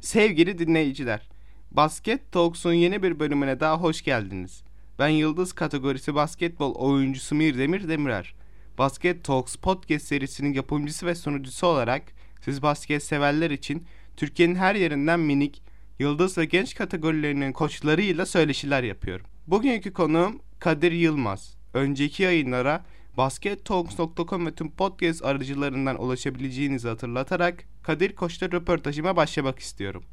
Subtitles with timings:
[0.00, 1.28] Sevgili dinleyiciler,
[1.70, 4.64] Basket Talks'un yeni bir bölümüne daha hoş geldiniz.
[4.98, 8.39] Ben Yıldız kategorisi basketbol oyuncusu Mirdemir Demirer.
[8.80, 12.02] Basket Talks podcast serisinin yapımcısı ve sunucusu olarak
[12.40, 15.62] siz basket severler için Türkiye'nin her yerinden minik,
[15.98, 19.26] yıldız ve genç kategorilerinin koçlarıyla söyleşiler yapıyorum.
[19.46, 21.56] Bugünkü konuğum Kadir Yılmaz.
[21.74, 22.84] Önceki yayınlara
[23.16, 30.04] baskettalks.com ve tüm podcast aracılarından ulaşabileceğinizi hatırlatarak Kadir Koç'ta röportajıma başlamak istiyorum.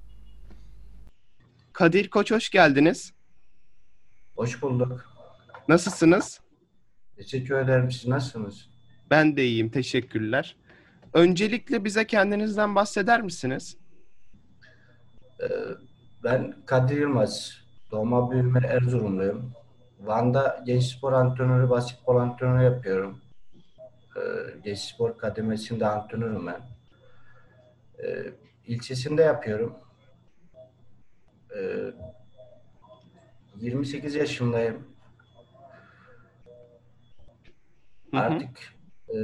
[1.73, 3.13] Kadir Koç hoş geldiniz.
[4.35, 5.05] Hoş bulduk.
[5.67, 6.46] Nasılsınız?
[7.17, 7.91] Teşekkür ederim.
[7.91, 8.69] Siz nasılsınız?
[9.09, 10.55] Ben de iyiyim, teşekkürler.
[11.13, 13.77] Öncelikle bize kendinizden bahseder misiniz?
[15.41, 15.45] Ee,
[16.23, 17.57] ben Kadir Yılmaz.
[17.91, 19.51] Doğma büyüme Erzurumluyum.
[19.99, 23.21] Van'da genç spor antrenörü, basketbol antrenörü yapıyorum.
[24.17, 24.21] Ee,
[24.63, 26.61] genç spor kademesinde antrenörüm ben.
[28.03, 28.33] Ee,
[28.67, 29.75] ilçesinde yapıyorum.
[31.55, 31.93] Ee,
[33.55, 34.96] 28 yaşındayım.
[38.11, 38.21] Hı hı.
[38.21, 38.49] Artık
[39.09, 39.17] e,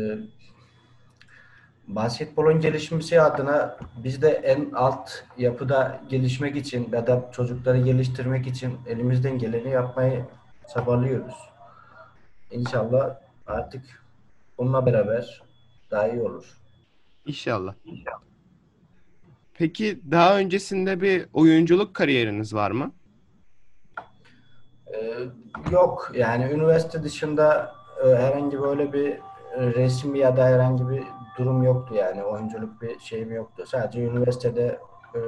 [1.88, 8.78] basketbolun gelişmesi adına biz de en alt yapıda gelişmek için ya da çocukları geliştirmek için
[8.88, 10.26] elimizden geleni yapmayı
[10.74, 11.36] çabalıyoruz.
[12.52, 13.16] İnşallah
[13.48, 14.04] artık
[14.58, 15.44] bununla beraber
[15.92, 16.58] daha iyi olur.
[17.26, 17.74] İnşallah.
[19.54, 22.92] Peki daha öncesinde bir oyunculuk kariyeriniz var mı?
[24.94, 25.20] Ee,
[25.72, 27.76] yok yani üniversite dışında
[28.08, 29.10] herhangi böyle bir
[29.58, 31.04] e, resim ya da herhangi bir
[31.38, 33.64] durum yoktu yani oyunculuk bir şeyim yoktu.
[33.68, 34.80] Sadece üniversitede
[35.16, 35.20] e,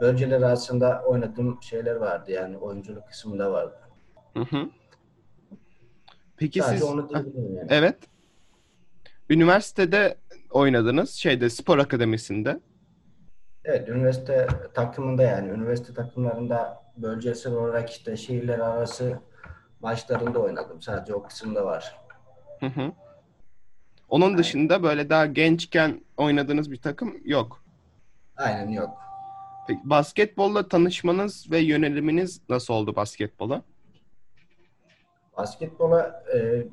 [0.00, 3.78] bölgeler arasında oynadığım şeyler vardı yani oyunculuk kısmında vardı.
[4.34, 4.70] Hı hı.
[6.36, 7.66] Peki Sadece siz onu yani.
[7.68, 7.96] evet.
[9.30, 10.14] Üniversitede
[10.50, 12.60] oynadınız şeyde spor akademisinde.
[13.64, 19.18] Evet, üniversite takımında yani üniversite takımlarında bölgesel olarak işte şehirler arası
[19.80, 20.82] maçlarında oynadım.
[20.82, 21.96] Sadece o kısımda var.
[22.60, 22.92] Hı hı.
[24.08, 27.64] Onun dışında böyle daha gençken oynadığınız bir takım yok.
[28.36, 28.90] Aynen yok.
[29.68, 33.62] Peki basketbolla tanışmanız ve yöneliminiz nasıl oldu basketbola?
[35.36, 36.66] Basketbola e,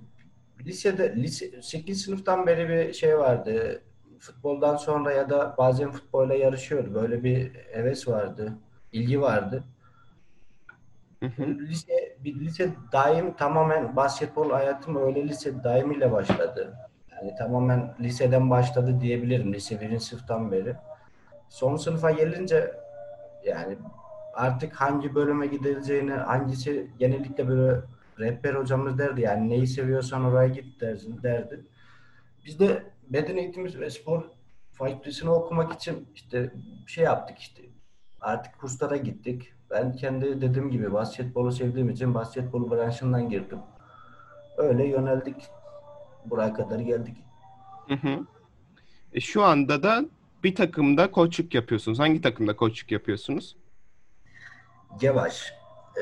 [0.66, 3.84] lisede lise 8 sınıftan beri bir şey vardı.
[4.20, 6.94] Futboldan sonra ya da bazen futbolla yarışıyordu.
[6.94, 8.54] Böyle bir heves vardı,
[8.92, 9.64] ilgi vardı.
[11.40, 16.78] Lise bir lise daim tamamen basketbol hayatım öyle lise daimiyle başladı.
[17.12, 19.54] Yani tamamen liseden başladı diyebilirim.
[19.54, 20.76] Lise birinci sınıftan beri.
[21.50, 22.72] Son sınıfa gelince
[23.46, 23.78] yani
[24.34, 27.82] artık hangi bölüme gidileceğini, hangisi genellikle böyle
[28.20, 31.66] rehber hocamız derdi yani neyi seviyorsan oraya git dersin, derdi.
[32.46, 34.24] Biz de beden eğitimi ve spor
[34.72, 36.52] fakültesini okumak için işte
[36.88, 37.64] şey yaptık işte.
[38.22, 39.54] Artık kurslara gittik.
[39.76, 43.60] Ben kendi dediğim gibi basketbolu sevdiğim için basketbol branşından girdim.
[44.58, 45.36] Öyle yöneldik.
[46.26, 47.18] Buraya kadar geldik.
[47.88, 48.26] Hı hı.
[49.14, 50.06] E, şu anda da
[50.44, 52.00] bir takımda koçluk yapıyorsunuz.
[52.00, 53.58] Hangi takımda koçluk yapıyorsunuz?
[55.00, 55.54] Gevaş.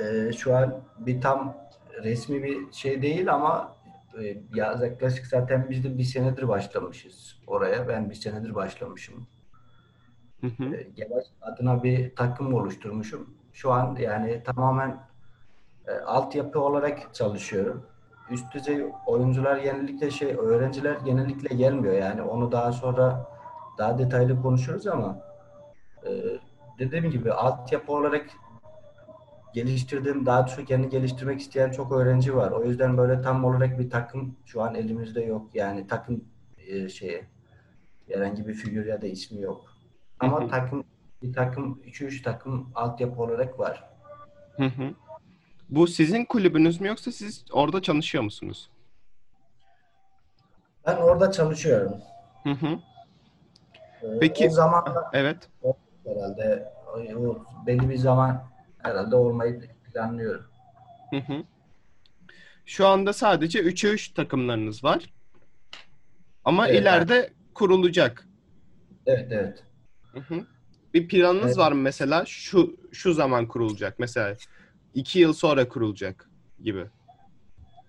[0.01, 1.57] Ee, şu an bir tam
[2.03, 3.75] resmi bir şey değil ama
[4.19, 7.87] e, ya yaklaşık zaten biz de bir senedir başlamışız oraya.
[7.87, 9.27] Ben bir senedir başlamışım.
[10.41, 10.75] Hı hı.
[10.75, 13.42] E, Gevaş adına bir takım oluşturmuşum.
[13.53, 14.99] Şu an yani tamamen
[15.87, 17.85] e, altyapı olarak çalışıyorum.
[18.29, 23.27] Üst düzey oyuncular genellikle şey öğrenciler genellikle gelmiyor yani onu daha sonra
[23.77, 25.19] daha detaylı konuşuruz ama
[26.05, 26.11] e,
[26.79, 28.25] dediğim gibi altyapı olarak
[29.53, 32.51] geliştirdiğim daha çok kendini geliştirmek isteyen çok öğrenci var.
[32.51, 35.55] O yüzden böyle tam olarak bir takım şu an elimizde yok.
[35.55, 36.23] Yani takım
[36.57, 37.27] e, şeye
[38.07, 39.65] herhangi bir figür ya da ismi yok.
[40.19, 40.83] Ama takım
[41.23, 43.83] bir takım 2-3 takım altyapı olarak var.
[44.57, 44.93] Hı hı.
[45.69, 48.69] Bu sizin kulübünüz mü yoksa siz orada çalışıyor musunuz?
[50.87, 51.97] Ben orada çalışıyorum.
[52.43, 52.79] Hı hı.
[54.03, 55.49] Ee, Peki- O zamanla Evet.
[56.05, 58.43] herhalde o- o belli bir zaman
[58.77, 60.45] herhalde olmayı planlıyorum.
[61.09, 61.43] Hı hı.
[62.65, 65.13] Şu anda sadece 3'e 3 takımlarınız var.
[66.45, 68.27] Ama Evet, ileride kurulacak.
[69.05, 69.63] Evet evet.
[70.13, 70.45] Hı hı.
[70.93, 71.57] Bir planınız Evet.
[71.57, 74.35] var mı mesela şu şu zaman kurulacak mesela
[74.93, 76.29] iki yıl sonra kurulacak
[76.63, 76.85] gibi.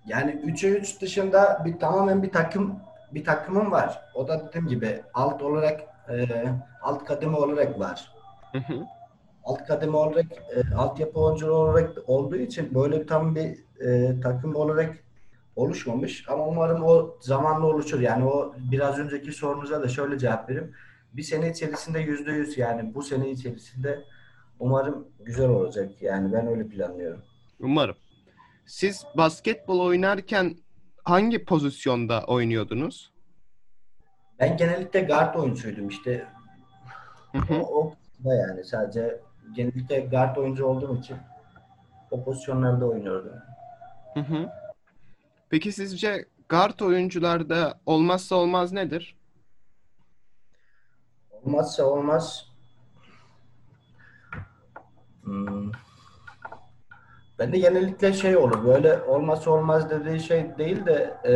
[0.06, 2.78] Yani 3'e 3 dışında bir tamamen bir takım
[3.14, 4.00] bir takımım var.
[4.14, 5.80] O da dediğim gibi alt olarak
[6.10, 6.26] e,
[6.82, 8.12] alt kademe olarak var.
[8.52, 8.86] Hı hı.
[9.44, 14.96] Alt kademe olarak e, altyapı oyuncuları olarak olduğu için böyle tam bir e, takım olarak
[15.56, 16.24] oluşmamış.
[16.28, 18.00] Ama umarım o zamanla oluşur.
[18.00, 20.72] Yani o biraz önceki sorunuza da şöyle cevap vereyim.
[21.14, 24.04] Bir sene içerisinde yüzde yüz yani bu sene içerisinde
[24.58, 26.02] umarım güzel olacak.
[26.02, 27.22] Yani ben öyle planlıyorum.
[27.60, 27.96] Umarım.
[28.66, 30.56] Siz basketbol oynarken
[31.04, 33.12] hangi pozisyonda oynuyordunuz?
[34.40, 36.26] Ben genellikle guard oyuncuydum işte.
[37.32, 37.54] Hı hı.
[37.54, 37.94] O, o
[38.24, 39.20] da yani sadece
[39.56, 41.16] genellikle guard oyuncu olduğum için
[42.10, 43.32] o pozisyonlarda oynuyordum.
[44.14, 44.50] Hı hı.
[45.50, 49.16] Peki sizce guard oyuncularda olmazsa olmaz nedir?
[51.44, 52.48] Olmazsa olmaz.
[55.22, 55.72] Hmm.
[57.38, 61.32] Ben de genellikle şey olur böyle olmazsa olmaz dediği şey değil de e,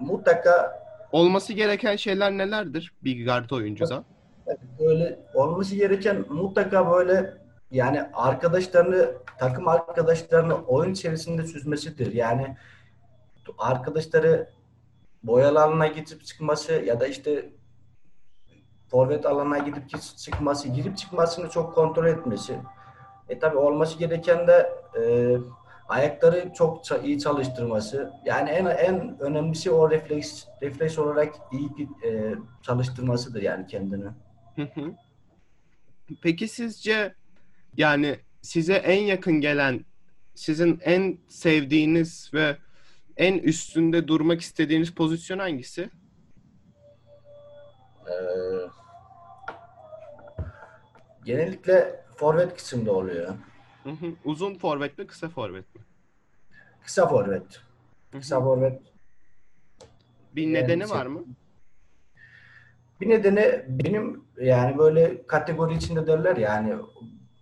[0.00, 0.80] mutlaka
[1.12, 4.04] Olması gereken şeyler nelerdir bir guard oyuncuda?
[4.78, 7.34] böyle olması gereken mutlaka böyle
[7.70, 12.12] yani arkadaşlarını takım arkadaşlarını oyun içerisinde süzmesidir.
[12.12, 12.56] Yani
[13.58, 14.50] arkadaşları
[15.22, 17.50] boyalı alana gidip çıkması ya da işte
[18.90, 19.88] forvet alana gidip
[20.18, 22.58] çıkması, girip çıkmasını çok kontrol etmesi.
[23.28, 25.36] E tabi olması gereken de e,
[25.88, 28.12] ayakları çok iyi çalıştırması.
[28.24, 34.06] Yani en en önemlisi o refleks refleks olarak iyi e, çalıştırmasıdır yani kendini.
[34.56, 34.94] Hı hı.
[36.22, 37.14] Peki sizce
[37.76, 39.84] yani size en yakın gelen,
[40.34, 42.56] sizin en sevdiğiniz ve
[43.16, 45.90] en üstünde durmak istediğiniz pozisyon hangisi?
[48.06, 48.12] Ee,
[51.24, 53.34] genellikle forvet kısımda oluyor.
[53.84, 54.06] Hı hı.
[54.24, 55.80] Uzun forvet mi, kısa forvet mi?
[56.84, 57.60] Kısa forvet.
[58.12, 58.82] Kısa forvet.
[60.36, 61.24] Bir Yani nedeni var mı?
[63.00, 66.74] Bir nedeni benim yani böyle kategori içinde derler yani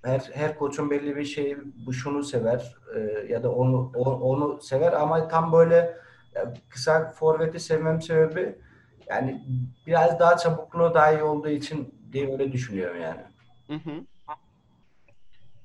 [0.04, 3.00] her her koçun belli bir şey bu şunu sever e,
[3.32, 5.96] ya da onu o- onu sever ama tam böyle
[6.34, 8.58] ya, kısa forveti sevmem sebebi
[9.10, 9.42] yani
[9.86, 13.20] biraz daha çabukluğu daha iyi olduğu için diye öyle düşünüyorum yani.
[13.68, 14.04] Hı.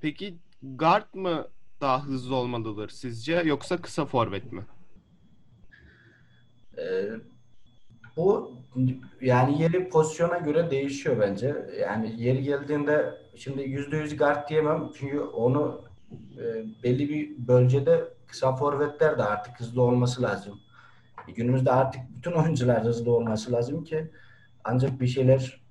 [0.01, 1.47] Peki guard mı
[1.81, 4.63] daha hızlı olmalıdır sizce yoksa kısa forvet mi?
[6.77, 7.09] Ee,
[8.17, 8.51] bu
[9.21, 11.55] yani yeri pozisyona göre değişiyor bence.
[11.81, 15.81] Yani yeri geldiğinde şimdi yüzde yüz guard diyemem çünkü onu
[16.37, 16.43] e,
[16.83, 20.59] belli bir bölgede kısa forvetler de artık hızlı olması lazım.
[21.35, 24.11] Günümüzde artık bütün oyuncular hızlı olması lazım ki
[24.63, 25.62] ancak bir şeyler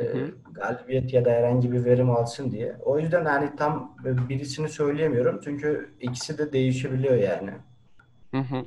[0.00, 2.76] e, galibiyet ya da herhangi bir verim alsın diye.
[2.84, 7.50] O yüzden hani tam birisini söyleyemiyorum çünkü ikisi de değişebiliyor yani.
[8.30, 8.64] Hı hı.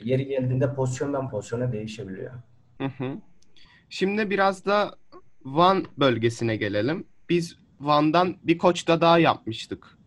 [0.00, 2.32] Yeri geldiğinde pozisyondan pozisyona değişebiliyor.
[2.78, 3.18] Hı hı.
[3.88, 4.94] Şimdi biraz da
[5.44, 7.06] Van bölgesine gelelim.
[7.28, 9.98] Biz Van'dan bir koçta daha yapmıştık.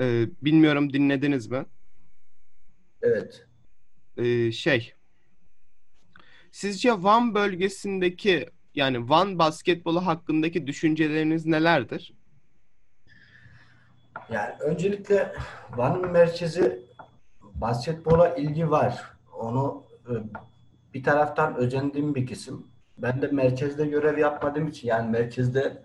[0.00, 1.64] Ee, bilmiyorum dinlediniz mi?
[3.02, 3.46] Evet.
[4.16, 4.94] Ee, şey.
[6.52, 12.12] Sizce Van bölgesindeki yani Van basketbolu hakkındaki düşünceleriniz nelerdir?
[14.30, 15.32] Yani öncelikle
[15.76, 16.82] Van'ın merkezi
[17.54, 19.02] basketbola ilgi var.
[19.38, 20.12] Onu e,
[20.94, 22.66] bir taraftan özendiğim bir kısım.
[22.98, 25.82] Ben de merkezde görev yapmadığım için yani merkezde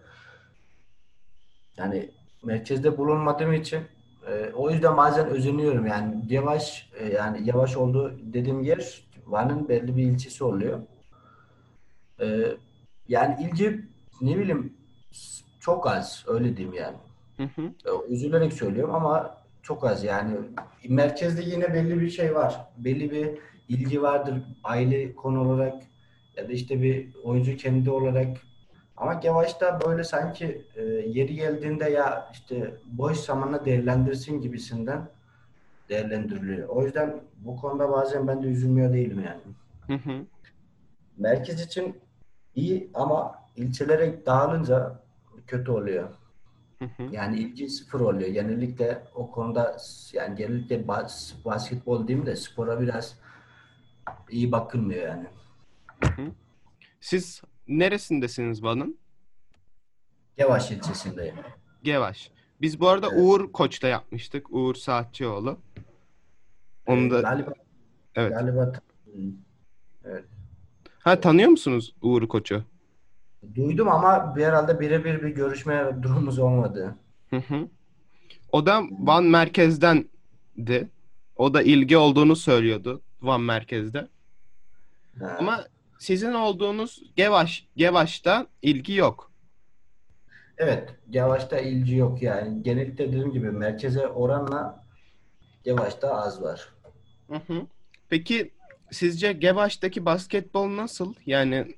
[1.77, 2.10] yani
[2.43, 3.84] merkezde bulunmadığım için
[4.27, 9.98] e, o yüzden bazen özeniyorum yani yavaş e, yani yavaş olduğu dediğim yer Van'ın belli
[9.98, 10.79] bir ilçesi oluyor.
[12.22, 12.46] E,
[13.10, 13.82] yani ilgi
[14.22, 14.74] ne bileyim
[15.60, 16.98] çok az öyle diyeyim yani.
[17.38, 17.62] Hı hı.
[17.62, 20.36] E, Üzülerek söylüyorum ama çok az yani.
[20.89, 22.68] Merkezde yine belli bir şey var.
[22.78, 23.30] Belli bir
[23.70, 25.74] ilgi vardır aile konu olarak
[26.38, 28.38] ya da işte bir oyuncu kendi olarak.
[28.98, 35.10] Ama Yavaş'ta böyle sanki e, yeri geldiğinde ya işte boş zamanla değerlendirsin gibisinden
[35.89, 36.70] değerlendiriliyor.
[36.70, 39.42] O yüzden bu konuda bazen ben de üzülmüyor değilim yani.
[39.88, 40.25] Hı hı.
[41.18, 41.96] Merkez için
[42.60, 45.04] iyi ama ilçelere dağılınca
[45.48, 46.10] kötü oluyor.
[46.80, 47.04] Hı hı.
[47.12, 48.30] Yani ilgi sıfır oluyor.
[48.30, 49.78] Genellikle o konuda
[50.13, 53.20] yani genellikle bas, basketbol diyeyim de spora biraz
[54.30, 55.28] iyi bakılmıyor yani.
[57.01, 58.98] Siz neresindesiniz Van'ın?
[60.38, 61.36] Yavaş ilçesindeyim.
[61.84, 62.32] Gevaş.
[62.62, 63.20] Biz bu arada Evet.
[63.22, 64.54] Uğur Koç'ta yapmıştık.
[64.54, 65.60] Uğur Saatçioğlu.
[66.86, 67.54] Onu da Galiba
[68.16, 68.32] evet.
[68.34, 68.72] galiba
[71.00, 72.63] Ha tanıyor musunuz Uğur Koç'u?
[73.56, 76.96] duydum ama bir herhalde birebir bir görüşme durumumuz olmadı.
[77.29, 77.68] Hı hı.
[78.51, 80.89] O da Van merkezdendi.
[81.36, 84.08] O da ilgi olduğunu söylüyordu Van merkezde.
[85.20, 85.36] Ha.
[85.39, 85.65] Ama
[86.00, 89.32] sizin olduğunuz Gevaş, Gevaş'ta ilgi yok.
[90.58, 92.63] Evet, Yavaş'ta ilgi yok yani.
[92.63, 94.86] Genellikle dediğim gibi merkeze oranla
[95.65, 96.70] Yavaş'ta az var.
[97.29, 97.62] Hı hı.
[98.10, 98.51] Peki
[98.91, 101.13] sizce Gevaş'taki basketbol nasıl?
[101.25, 101.75] Yani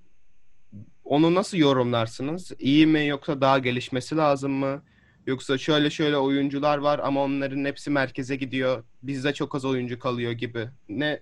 [1.05, 2.51] onu nasıl yorumlarsınız?
[2.59, 4.81] İyi mi yoksa daha gelişmesi lazım mı?
[5.27, 8.83] Yoksa şöyle şöyle oyuncular var ama onların hepsi merkeze gidiyor.
[9.03, 10.69] Bizde çok az oyuncu kalıyor gibi.
[10.89, 11.19] Ne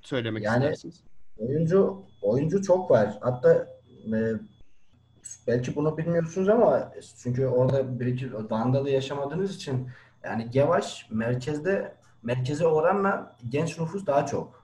[0.00, 1.00] söylemek Yani- istersiniz?
[1.38, 3.18] Oyuncu oyuncu çok var.
[3.20, 3.66] Hatta
[4.12, 4.18] e,
[5.46, 6.92] belki bunu bilmiyorsunuz ama
[7.22, 9.88] çünkü orada bir iki Vandalı yaşamadığınız için
[10.24, 14.55] yani Gevaş merkezde merkeze oranla genç nüfus daha çok.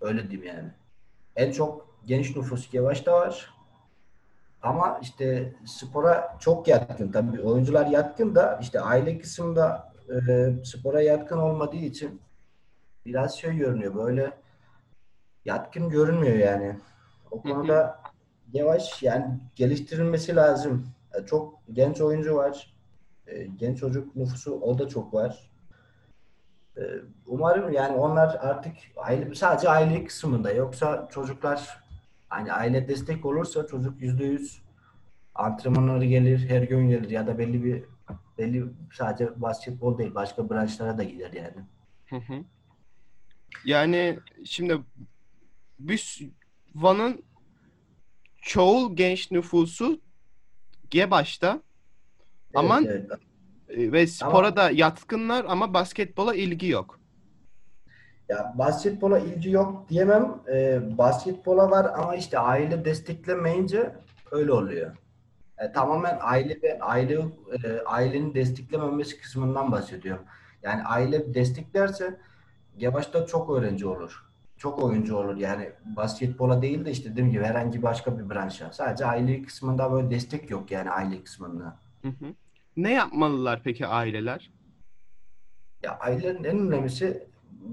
[0.00, 0.70] Öyle diyeyim yani.
[1.36, 3.54] En çok genç nüfus Gevaş'ta var.
[4.62, 7.12] Ama işte spora çok yatkın.
[7.12, 9.92] Tabii oyuncular yatkın da işte aile kısmında
[10.28, 12.20] e, spora yatkın olmadığı için
[13.06, 13.94] biraz şey görünüyor.
[13.94, 14.32] Böyle
[15.44, 16.78] yatkın görünmüyor yani.
[17.30, 18.00] O konuda
[18.52, 20.86] yavaş yani geliştirilmesi lazım.
[21.14, 22.74] E, Çok genç oyuncu var.
[23.26, 25.47] E, Genç çocuk nüfusu o da çok var.
[26.78, 26.82] E,
[27.26, 31.80] Umarım yani onlar artık aile, sadece aile kısmında yoksa çocuklar
[32.28, 34.62] hani aile destek olursa çocuk yüzde yüz
[35.34, 37.84] antrenmanları gelir, her gün gelir ya da belli bir
[38.38, 41.64] belli sadece basketbol değil başka branşlara da gider yani.
[42.06, 42.44] Hı hı.
[43.64, 44.78] Yani şimdi
[45.78, 46.20] biz
[46.74, 47.22] Van'ın
[48.42, 50.00] çoğul genç nüfusu
[50.90, 51.62] Gebaş'ta.
[52.86, 53.20] Evet, evet.
[53.68, 56.98] E, ve spora da yatkınlar ama basketbola ilgi yok.
[58.28, 60.34] Ya basketbola ilgi yok diyemem.
[60.48, 63.94] Ee, basketbola var ama işte aile desteklemeyince
[64.30, 64.96] öyle oluyor.
[65.58, 67.14] E, tamamen aile ve aile
[67.64, 70.24] e, ailenin desteklememesi kısmından bahsediyorum.
[70.62, 72.20] Yani aile desteklerse
[72.78, 74.24] Gevaş'ta çok öğrenci olur.
[74.56, 75.36] Çok oyuncu olur.
[75.36, 78.72] Yani basketbola değil de işte dediğim gibi herhangi başka bir branşa.
[78.72, 81.76] Sadece aile kısmında böyle destek yok yani aile kısmında.
[82.02, 82.34] Hı hı.
[82.78, 84.50] Ne yapmalılar peki aileler?
[85.82, 87.28] Ya ailenin en önemlisi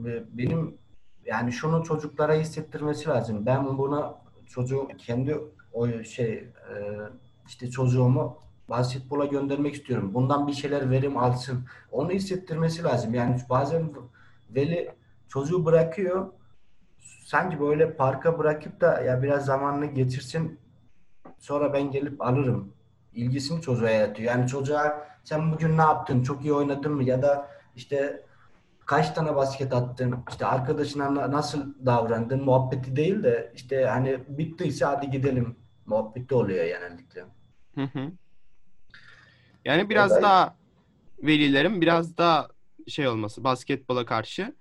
[0.05, 0.77] e, benim
[1.25, 3.45] yani şunu çocuklara hissettirmesi lazım.
[3.45, 5.37] Ben buna çocuğu kendi
[5.73, 6.49] o şey e,
[7.47, 10.13] işte çocuğumu basketbola göndermek istiyorum.
[10.13, 11.65] Bundan bir şeyler verim alsın.
[11.91, 13.13] Onu hissettirmesi lazım.
[13.13, 13.93] Yani bazen
[14.49, 14.91] veli
[15.27, 16.33] çocuğu bırakıyor.
[17.25, 20.59] Sanki böyle parka bırakıp da ya biraz zamanını geçirsin.
[21.39, 22.75] Sonra ben gelip alırım.
[23.19, 24.31] İlgisini çocuğa yaratıyor.
[24.31, 26.23] Yani çocuğa sen bugün ne yaptın?
[26.23, 27.03] Çok iyi oynadın mı?
[27.03, 28.25] Ya da işte
[28.85, 30.15] kaç tane basket attın?
[30.29, 32.43] İşte arkadaşına na- nasıl davrandın?
[32.43, 35.55] Muhabbeti değil de işte hani bittiyse hadi gidelim.
[35.85, 37.25] Muhabbeti oluyor genellikle.
[37.75, 38.11] Hı hı.
[39.65, 40.55] Yani biraz da- daha
[41.23, 42.47] velilerin biraz daha
[42.87, 44.55] şey olması basketbola karşı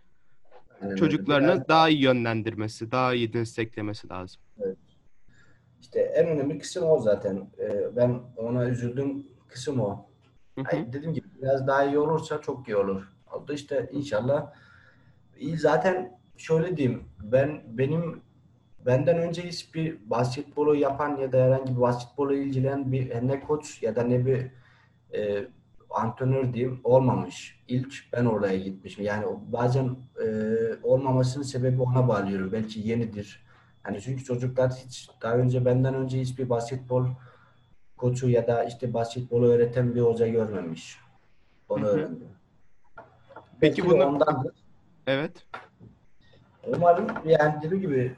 [0.82, 4.42] Yani çocuklarını biraz- daha iyi yönlendirmesi, daha iyi desteklemesi lazım.
[5.84, 7.50] İşte en önemli kısım o zaten.
[7.58, 10.06] Ee, ben ona üzüldüğüm kısım o.
[10.54, 10.64] Hı hı.
[10.72, 13.08] Ay, dediğim gibi biraz daha iyi olursa çok iyi olur.
[13.32, 14.52] Oldu işte inşallah.
[15.38, 17.02] İyi zaten şöyle diyeyim.
[17.22, 18.22] Ben benim
[18.86, 23.96] benden önce hiçbir basketbolu yapan ya da herhangi bir basketbola ilgilenen bir ne koç ya
[23.96, 24.50] da ne bir
[25.18, 25.48] e,
[25.90, 27.64] antrenör diyeyim olmamış.
[27.68, 29.04] İlk ben oraya gitmişim.
[29.04, 30.28] Yani bazen e,
[30.82, 32.52] olmamasının sebebi ona bağlıyorum.
[32.52, 33.43] Belki yenidir.
[33.84, 37.06] Hani çünkü çocuklar hiç daha önce benden önce hiçbir basketbol
[37.96, 40.98] koçu ya da işte basketbolu öğreten bir hoca görmemiş.
[41.68, 42.28] Onu öğrendim.
[43.60, 44.52] Peki Belki bunu- ondandır.
[45.06, 45.32] Evet.
[46.66, 48.16] Umarım yani dediğim gibi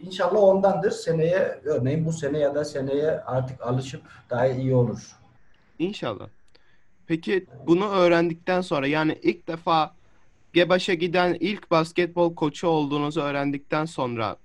[0.00, 0.90] inşallah ondandır.
[0.90, 5.16] Seneye örneğin bu sene ya da seneye artık alışıp daha iyi olur.
[5.78, 6.28] İnşallah.
[7.06, 9.94] Peki bunu öğrendikten sonra yani ilk defa
[10.52, 14.36] Gebaş'a giden ilk basketbol koçu olduğunuzu öğrendikten sonra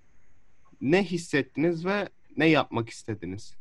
[0.83, 3.55] ne hissettiniz ve ne yapmak istediniz?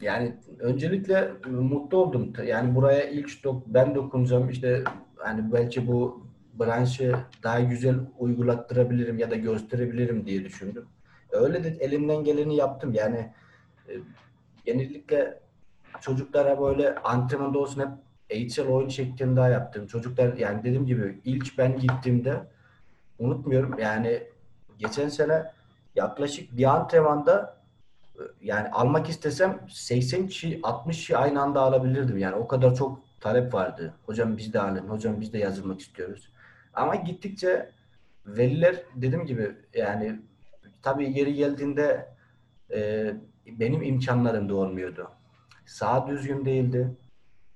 [0.00, 2.32] Yani öncelikle mutlu oldum.
[2.46, 4.50] Yani buraya ilk dok- ben dokunacağım.
[4.50, 4.84] İşte
[5.16, 10.88] hani belki bu branşı daha güzel uygulattırabilirim ya da gösterebilirim diye düşündüm.
[11.30, 12.94] Öyle de elimden geleni yaptım.
[12.94, 13.32] Yani
[13.88, 13.92] e,
[14.66, 15.40] genellikle
[16.00, 17.88] çocuklara böyle antrenmanda olsun hep
[18.30, 19.86] eğitsel oyun şeklinde yaptım.
[19.86, 22.40] Çocuklar yani dediğim gibi ilk ben gittiğimde
[23.18, 24.22] unutmuyorum yani
[24.78, 25.44] geçen sene
[25.94, 27.60] yaklaşık bir antrenmanda
[28.42, 32.18] yani almak istesem 80 kişi 60 kişi aynı anda alabilirdim.
[32.18, 33.94] Yani o kadar çok talep vardı.
[34.06, 34.88] Hocam biz de alın.
[34.88, 36.32] Hocam biz de yazılmak istiyoruz.
[36.74, 37.70] Ama gittikçe
[38.26, 40.20] veliler dediğim gibi yani
[40.82, 42.08] tabii yeri geldiğinde
[42.70, 43.10] e,
[43.46, 45.10] benim imkanlarım da olmuyordu.
[45.66, 46.96] Saha düzgün değildi.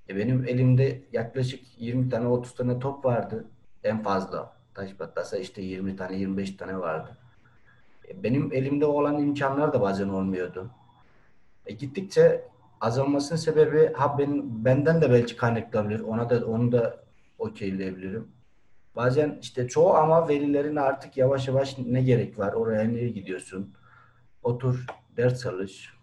[0.08, 3.44] E, benim elimde yaklaşık 20 tane 30 tane top vardı.
[3.84, 4.54] En fazla.
[4.74, 7.16] Taş patlasa işte 20 tane 25 tane vardı.
[8.22, 10.70] Benim elimde olan imkanlar da bazen olmuyordu.
[11.66, 12.48] E, gittikçe
[12.80, 16.00] azalmasının sebebi ha ben, benden de belki kaynaklanabilir.
[16.00, 17.04] Ona da onu da
[17.38, 18.28] okeyleyebilirim.
[18.96, 22.52] Bazen işte çoğu ama verilerin artık yavaş yavaş ne gerek var?
[22.52, 23.74] Oraya niye gidiyorsun?
[24.42, 25.94] Otur, ders çalış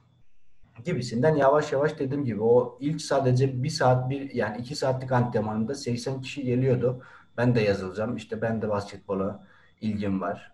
[0.85, 5.75] gibisinden yavaş yavaş dediğim gibi o ilk sadece bir saat bir yani iki saatlik antrenmanında
[5.75, 7.03] 80 kişi geliyordu.
[7.37, 8.15] Ben de yazılacağım.
[8.15, 9.47] İşte ben de basketbola
[9.81, 10.51] ilgim var.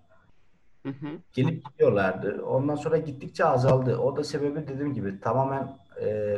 [0.89, 1.07] Hı.
[1.33, 2.41] Gelip gidiyorlardı.
[2.43, 3.97] Ondan sonra gittikçe azaldı.
[3.97, 6.37] O da sebebi dediğim gibi tamamen e,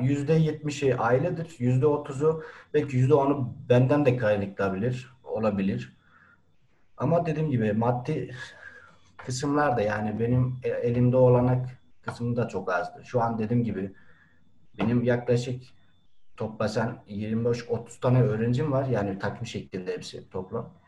[0.00, 1.56] yüzde yetmişi ailedir.
[1.58, 2.42] Yüzde otuzu
[2.74, 5.12] belki yüzde onu benden de kaynaklanabilir.
[5.24, 5.96] Olabilir.
[6.96, 8.34] Ama dediğim gibi maddi
[9.16, 11.68] kısımlar da yani benim e, elimde olanak
[12.02, 13.02] kısmı da çok azdı.
[13.04, 13.92] Şu an dediğim gibi
[14.78, 15.62] benim yaklaşık
[16.36, 18.86] toplasan 25-30 tane öğrencim var.
[18.86, 20.81] Yani takım şeklinde hepsi toplam.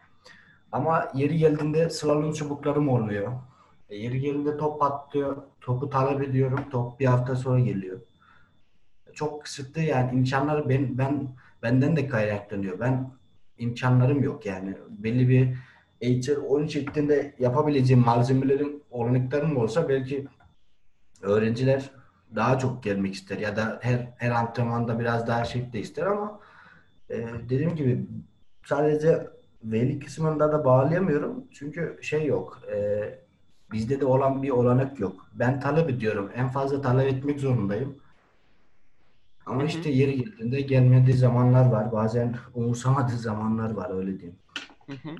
[0.74, 3.32] Ama yeri geldiğinde slalom çubuklarım olmuyor.
[3.88, 5.36] E, yeri geldiğinde top patlıyor.
[5.60, 6.60] Topu talep ediyorum.
[6.70, 8.00] Top bir hafta sonra geliyor.
[9.12, 11.28] Çok kısıtlı yani imkanları ben, ben
[11.62, 12.80] benden de kaynaklanıyor.
[12.80, 13.10] Ben
[13.58, 14.74] imkanlarım yok yani.
[14.88, 15.56] Belli bir
[16.00, 20.26] eğitim oyun şeklinde yapabileceğim malzemelerim, olanaklarım olsa belki
[21.22, 21.90] öğrenciler
[22.34, 26.40] daha çok gelmek ister ya da her her antrenmanda biraz daha de ister ama
[27.10, 28.06] e, dediğim gibi
[28.64, 29.33] sadece
[29.64, 31.44] veli kısmında da bağlayamıyorum.
[31.52, 32.60] Çünkü şey yok.
[32.74, 32.78] E,
[33.72, 35.26] bizde de olan bir olanak yok.
[35.34, 36.30] Ben talep ediyorum.
[36.34, 37.96] En fazla talep etmek zorundayım.
[39.46, 39.68] Ama Hı-hı.
[39.68, 41.92] işte yeri geldiğinde gelmediği zamanlar var.
[41.92, 44.38] Bazen umursamadığı zamanlar var öyle diyeyim.
[44.86, 45.16] Hı-hı.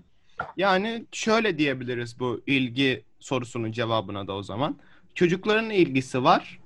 [0.57, 4.77] Yani şöyle diyebiliriz bu ilgi sorusunun cevabına da o zaman.
[5.15, 6.61] Çocukların ilgisi var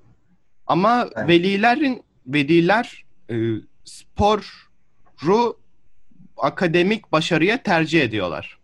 [0.67, 1.29] ama evet.
[1.29, 3.37] velilerin veliler e,
[3.85, 5.57] sporu
[6.45, 8.59] akademik başarıya tercih ediyorlar.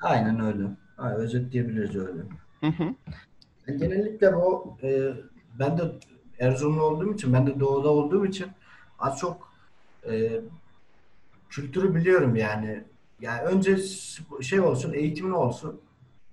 [0.00, 0.64] Aynen öyle.
[0.98, 2.20] Aynen, özetleyebiliriz öyle.
[2.60, 2.94] Hı hı.
[3.78, 5.12] Genellikle bu e,
[5.58, 5.82] ben de
[6.38, 8.46] Erzurumlu olduğum için, ben de doğuda olduğum için
[8.98, 9.52] az çok
[10.10, 10.40] e,
[11.48, 12.84] kültürü biliyorum yani.
[13.20, 13.76] Yani önce
[14.42, 15.80] şey olsun, eğitimin olsun.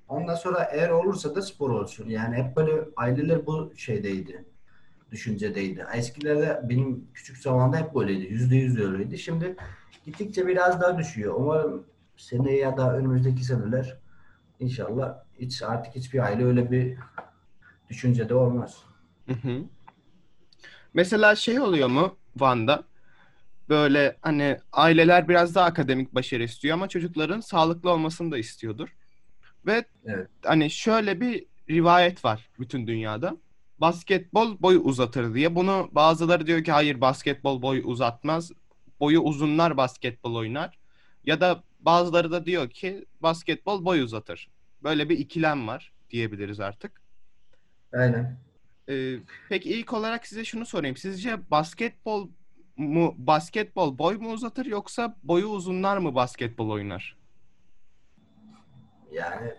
[0.08, 2.10] Ondan sonra eğer olursa da spor olsun.
[2.10, 4.46] Yani hep böyle aileler bu şeydeydi.
[5.12, 5.86] Düşüncedeydi.
[5.94, 8.34] Eskilerde benim küçük zamanda hep böyleydi.
[8.34, 9.18] Yüzde yüz öyleydi.
[9.18, 9.56] Şimdi
[10.06, 11.34] gittikçe biraz daha düşüyor.
[11.38, 11.86] Umarım
[12.18, 13.98] seneye ya da önümüzdeki seneler
[14.60, 16.98] inşallah hiç artık hiçbir aile öyle bir
[17.90, 18.84] düşüncede olmaz.
[19.28, 19.64] Hı hı.
[20.94, 22.84] Mesela şey oluyor mu Van'da?
[23.70, 28.96] Böyle hani aileler biraz daha akademik başarı istiyor ama çocukların sağlıklı olmasını da istiyordur.
[29.66, 30.28] Ve evet.
[30.46, 33.38] hani şöyle bir rivayet var bütün dünyada.
[33.82, 35.56] Basketbol boyu uzatır diye.
[35.56, 38.52] Bunu bazıları diyor ki hayır basketbol boyu uzatmaz
[39.00, 40.78] boyu uzunlar basketbol oynar.
[41.26, 44.50] Ya da bazıları da diyor ki basketbol boy uzatır.
[44.84, 47.02] Böyle bir ikilem var diyebiliriz artık.
[47.94, 48.38] Aynen.
[48.90, 49.16] Ee,
[49.50, 50.98] peki ilk olarak size şunu sorayım.
[50.98, 52.30] Sizce basketbol
[52.78, 57.18] mu basketbol boy mu uzatır yoksa boyu uzunlar mı basketbol oynar?
[59.12, 59.54] Yani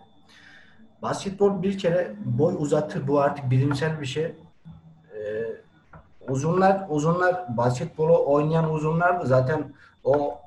[1.03, 3.09] basketbol bir kere boy uzatır.
[3.09, 4.25] Bu artık bilimsel bir şey.
[4.25, 5.66] Ee,
[6.29, 9.73] uzunlar uzunlar basketbolu oynayan uzunlar da zaten
[10.05, 10.39] o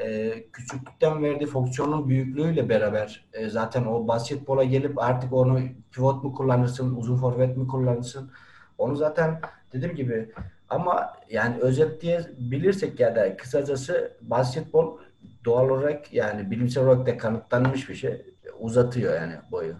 [0.00, 5.60] e, küçüklükten verdiği fonksiyonun büyüklüğüyle beraber e, zaten o basketbola gelip artık onu
[5.92, 8.30] pivot mu kullanırsın, uzun forvet mi kullanırsın?
[8.78, 9.40] Onu zaten
[9.72, 10.32] dediğim gibi
[10.70, 14.98] ama yani özetleyebilirsek ya da kısacası basketbol
[15.44, 18.26] doğal olarak yani bilimsel olarak da kanıtlanmış bir şey.
[18.58, 19.74] Uzatıyor yani boyu.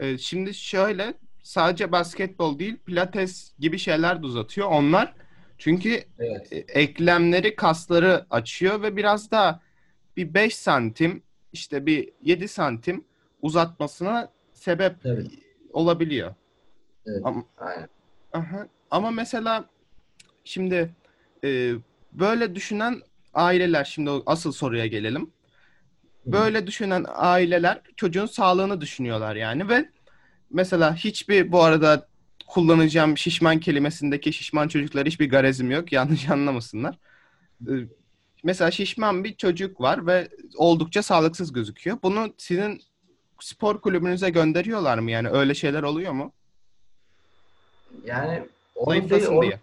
[0.00, 1.14] Ee, şimdi şöyle
[1.44, 4.68] sadece basketbol değil pilates gibi şeyler de uzatıyor.
[4.68, 5.14] Onlar
[5.58, 6.52] çünkü evet.
[6.52, 9.60] E, eklemleri kasları açıyor ve biraz daha
[10.16, 13.04] bir 5 santim işte bir 7 santim
[13.42, 15.26] uzatmasına sebep evet.
[15.72, 16.34] olabiliyor.
[17.06, 17.20] Evet.
[17.24, 17.88] Ama, Aynen.
[18.32, 18.66] Aha.
[18.90, 19.64] Ama mesela
[20.44, 20.90] şimdi
[21.44, 21.72] e,
[22.12, 23.02] böyle düşünen
[23.34, 25.30] aileler şimdi asıl soruya gelelim.
[26.26, 29.88] Böyle düşünen aileler çocuğun sağlığını düşünüyorlar yani ve
[30.54, 32.06] mesela hiçbir bu arada
[32.46, 35.92] kullanacağım şişman kelimesindeki şişman çocuklar hiçbir garezim yok.
[35.92, 36.98] Yanlış anlamasınlar.
[37.68, 37.72] Ee,
[38.44, 41.98] mesela şişman bir çocuk var ve oldukça sağlıksız gözüküyor.
[42.02, 42.80] Bunu sizin
[43.40, 45.10] spor kulübünüze gönderiyorlar mı?
[45.10, 46.32] Yani öyle şeyler oluyor mu?
[48.04, 48.42] Yani
[48.74, 49.60] onu değil, onu, diye.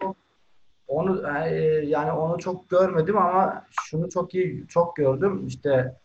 [0.88, 1.54] onu e,
[1.86, 5.46] yani onu çok görmedim ama şunu çok iyi çok gördüm.
[5.46, 5.96] İşte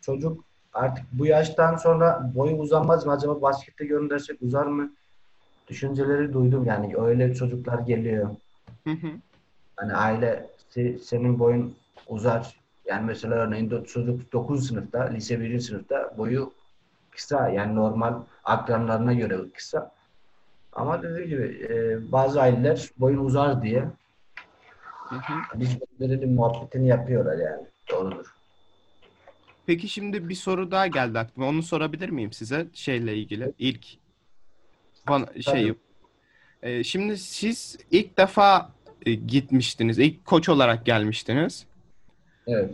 [0.00, 0.45] çocuk
[0.76, 4.92] artık bu yaştan sonra boyu uzanmaz mı acaba baskette göndersek uzar mı?
[5.68, 8.30] Düşünceleri duydum yani öyle çocuklar geliyor.
[8.84, 9.08] Hı hı.
[9.76, 10.46] Hani aile
[11.02, 11.74] senin boyun
[12.06, 12.60] uzar.
[12.84, 15.60] Yani mesela örneğin çocuk 9 sınıfta, lise 1.
[15.60, 16.52] sınıfta boyu
[17.10, 19.90] kısa yani normal akranlarına göre kısa.
[20.72, 23.80] Ama dediğim gibi e, bazı aileler boyun uzar diye
[25.08, 25.60] Hı hı.
[25.60, 25.76] biz
[26.26, 27.66] muhabbetini yapıyorlar yani.
[27.90, 28.35] Doğrudur.
[29.66, 31.48] Peki şimdi bir soru daha geldi aklıma.
[31.48, 33.52] Onu sorabilir miyim size şeyle ilgili?
[33.58, 33.86] İlk
[35.08, 35.74] bana şey
[36.62, 38.70] e, şimdi siz ilk defa
[39.06, 39.98] e, gitmiştiniz.
[39.98, 41.66] İlk koç olarak gelmiştiniz.
[42.46, 42.70] Evet.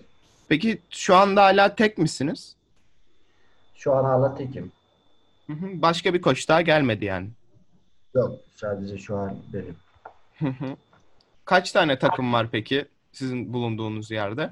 [0.48, 2.56] Peki şu anda hala tek misiniz?
[3.74, 4.72] Şu an hala tekim.
[5.46, 5.82] Hı hı.
[5.82, 7.28] Başka bir koç daha gelmedi yani.
[8.14, 9.76] Yok sadece şu an benim.
[10.38, 10.76] Hı hı.
[11.44, 14.50] Kaç tane takım var peki sizin bulunduğunuz yerde?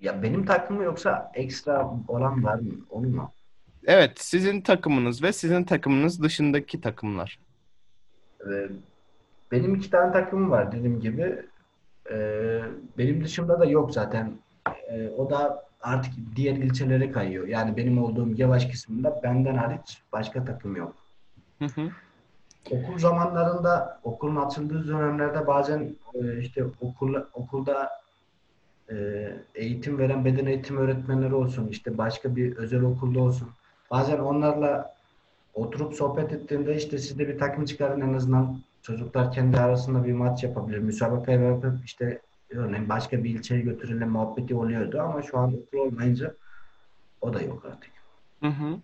[0.00, 2.72] Ya benim takımı yoksa ekstra olan var mı?
[2.90, 3.30] Onu mu?
[3.86, 7.38] Evet, sizin takımınız ve sizin takımınız dışındaki takımlar.
[8.40, 8.68] Ee,
[9.52, 11.42] benim iki tane takımım var dediğim gibi.
[12.10, 12.62] Ee,
[12.98, 14.32] benim dışımda da yok zaten.
[14.90, 17.48] Ee, o da artık diğer ilçelere kayıyor.
[17.48, 20.94] Yani benim olduğum Yavaş kısmında benden hariç başka takım yok.
[21.58, 21.90] Hı hı.
[22.70, 27.90] Okul zamanlarında, okulun açıldığı dönemlerde bazen e, işte okul, okulda
[28.90, 28.96] e,
[29.54, 33.48] eğitim veren beden eğitim öğretmenleri olsun, işte başka bir özel okulda olsun.
[33.90, 34.94] Bazen onlarla
[35.54, 40.12] oturup sohbet ettiğimde işte siz de bir takım çıkarın en azından çocuklar kendi arasında bir
[40.12, 40.78] maç yapabilir.
[40.78, 42.20] Müsabakaya yapıp işte
[42.50, 46.34] örneğin başka bir ilçeye götürülme muhabbeti oluyordu ama şu an okul olmayınca
[47.20, 47.90] o da yok artık.
[48.40, 48.78] Hı hı.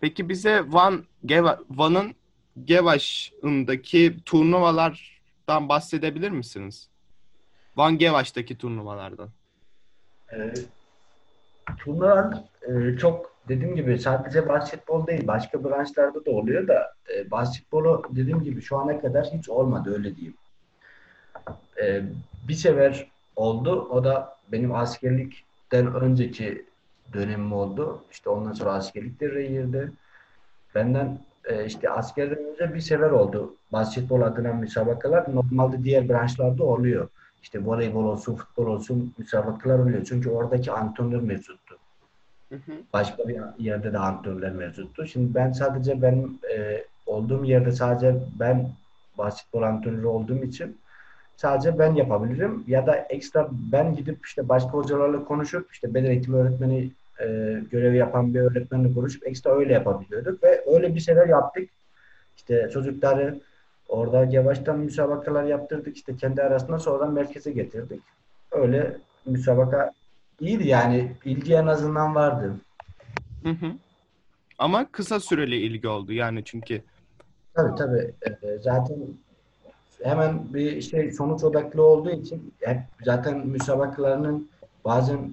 [0.00, 2.14] Peki bize Van Geva, Van'ın
[2.64, 6.87] Gevaş'ındaki turnuvalardan bahsedebilir misiniz?
[7.78, 9.28] Van Gevaş'taki turnuvalardan.
[10.32, 10.54] Ee,
[11.78, 18.02] turnuvalar e, çok dediğim gibi sadece basketbol değil başka branşlarda da oluyor da e, basketbolu
[18.10, 20.36] dediğim gibi şu ana kadar hiç olmadı öyle diyeyim.
[21.82, 22.02] E,
[22.48, 26.66] bir sefer oldu o da benim askerlikten önceki
[27.12, 28.02] dönemim oldu.
[28.10, 29.92] İşte ondan sonra askerlik de girdi.
[30.74, 33.54] Benden e, işte askerden önce bir sefer oldu.
[33.72, 37.08] Basketbol adına müsabakalar normalde diğer branşlarda oluyor.
[37.42, 40.04] İşte voleybol olsun, futbol olsun müsabakalar oluyor.
[40.04, 41.76] Çünkü oradaki antrenör mevcuttu.
[42.48, 42.72] Hı hı.
[42.92, 45.06] Başka bir yerde de antrenörler mevcuttu.
[45.06, 48.70] Şimdi ben sadece benim e, olduğum yerde sadece ben
[49.18, 50.76] basketbol antrenörü olduğum için
[51.36, 52.64] sadece ben yapabilirim.
[52.66, 57.26] Ya da ekstra ben gidip işte başka hocalarla konuşup işte beden eğitimi öğretmeni e,
[57.70, 61.68] görevi yapan bir öğretmenle konuşup ekstra öyle yapabiliyorduk ve öyle bir şeyler yaptık.
[62.36, 63.40] İşte çocukları
[63.88, 65.96] orada yavaştan müsabakalar yaptırdık.
[65.96, 68.02] İşte kendi arasında sonradan merkeze getirdik.
[68.50, 68.96] Öyle
[69.26, 69.92] müsabaka
[70.40, 71.12] iyiydi yani.
[71.24, 72.54] ilgi en azından vardı.
[73.42, 73.72] Hı hı.
[74.58, 76.82] Ama kısa süreli ilgi oldu yani çünkü.
[77.54, 78.14] Tabii tabii.
[78.26, 78.96] E, zaten
[80.02, 84.50] hemen bir şey sonuç odaklı olduğu için hep zaten müsabakalarının
[84.84, 85.32] bazen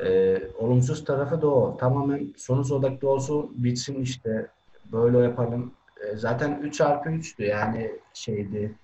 [0.00, 1.76] e, olumsuz tarafı da o.
[1.76, 4.46] Tamamen sonuç odaklı olsun, bitsin işte.
[4.92, 5.72] Böyle yapalım.
[6.12, 8.74] E, zaten 3 çarpı 3'tü yani şeydi.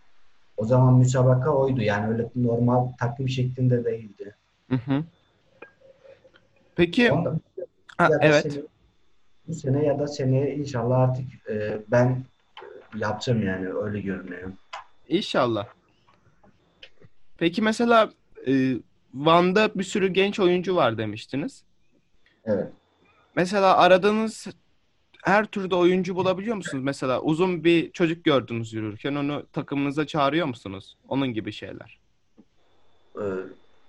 [0.56, 1.83] O zaman müsabaka oydu.
[1.83, 4.37] Yani öyle normal takım şeklinde değildi.
[4.68, 5.04] Hı hı.
[6.76, 7.11] Peki,
[7.98, 8.52] ha, evet.
[8.52, 8.62] sene-
[9.48, 12.24] bu sene ya da seneye inşallah artık e, ben
[12.96, 14.52] yapacağım yani öyle görünüyor.
[15.09, 15.66] İnşallah.
[17.38, 18.11] Peki mesela
[18.46, 18.74] e,
[19.14, 21.64] Van'da bir sürü genç oyuncu var demiştiniz.
[22.44, 22.72] Evet.
[23.37, 24.46] Mesela aradığınız
[25.24, 26.85] her türde oyuncu bulabiliyor musunuz?
[26.85, 30.96] Mesela uzun bir çocuk gördünüz yürürken onu takımınıza çağırıyor musunuz?
[31.09, 31.98] Onun gibi şeyler.
[33.16, 33.22] Ee,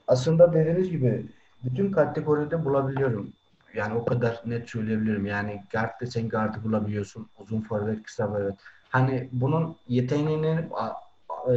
[0.08, 1.26] aslında dediğiniz gibi
[1.64, 3.34] bütün kategoride bulabiliyorum.
[3.74, 5.26] Yani o kadar net söyleyebilirim.
[5.26, 7.28] Yani guard desen guard'ı bulabiliyorsun.
[7.40, 8.56] Uzun forvet, kısa forvet.
[8.90, 10.60] Hani bunun yeteneğini
[11.48, 11.54] e,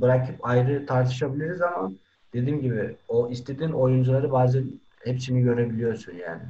[0.00, 1.92] bırakıp ayrı tartışabiliriz ama
[2.34, 4.64] dediğim gibi o istediğin oyuncuları bazen
[5.04, 6.42] hepsini görebiliyorsun yani.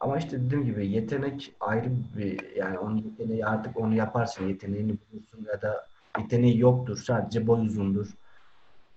[0.00, 4.48] Ama işte dediğim gibi yetenek ayrı bir yani onun yeteneği artık onu yaparsın.
[4.48, 5.86] Yeteneğini bulursun ya da
[6.18, 7.02] yeteneği yoktur.
[7.06, 8.06] Sadece boy uzundur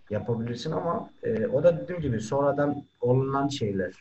[0.10, 3.94] yapabilirsin ama e, o da dediğim gibi sonradan olunan şeyler.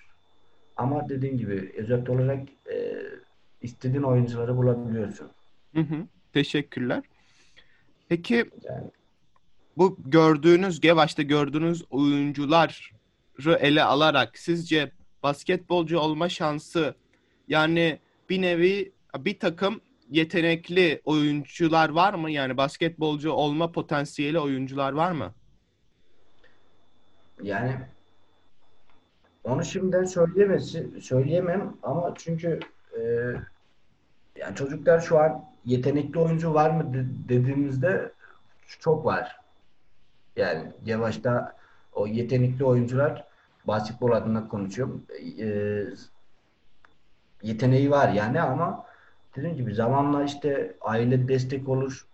[0.77, 3.03] Ama dediğim gibi özet olarak e,
[3.63, 5.29] istediğin oyuncuları bulabiliyorsun.
[5.75, 6.07] Hı hı.
[6.33, 7.05] Teşekkürler.
[8.09, 8.87] Peki Yani
[9.77, 12.73] bu gördüğünüz, Gevaş'ta gördüğünüz oyuncuları
[13.61, 14.91] ele alarak sizce
[15.23, 16.95] basketbolcu olma şansı
[17.49, 17.99] yani
[18.31, 22.31] bir nevi bir takım yetenekli oyuncular var mı?
[22.31, 25.35] Yani basketbolcu olma potansiyeli oyuncular var mı?
[27.43, 27.77] yani
[29.45, 32.61] onu şimdiden söyleyemesi söyleyemem ama çünkü
[32.99, 33.01] e,
[34.37, 38.13] yani çocuklar şu an yetenekli oyuncu var mı de- dediğimizde
[38.81, 39.41] çok var.
[40.37, 41.57] Yani yavaşta
[41.93, 43.25] o yetenekli oyuncular
[43.69, 45.05] basketbol adına konuşuyorum.
[45.41, 45.85] E,
[47.43, 48.85] yeteneği var yani ama
[49.37, 52.09] dediğim gibi zamanla işte aile destek olur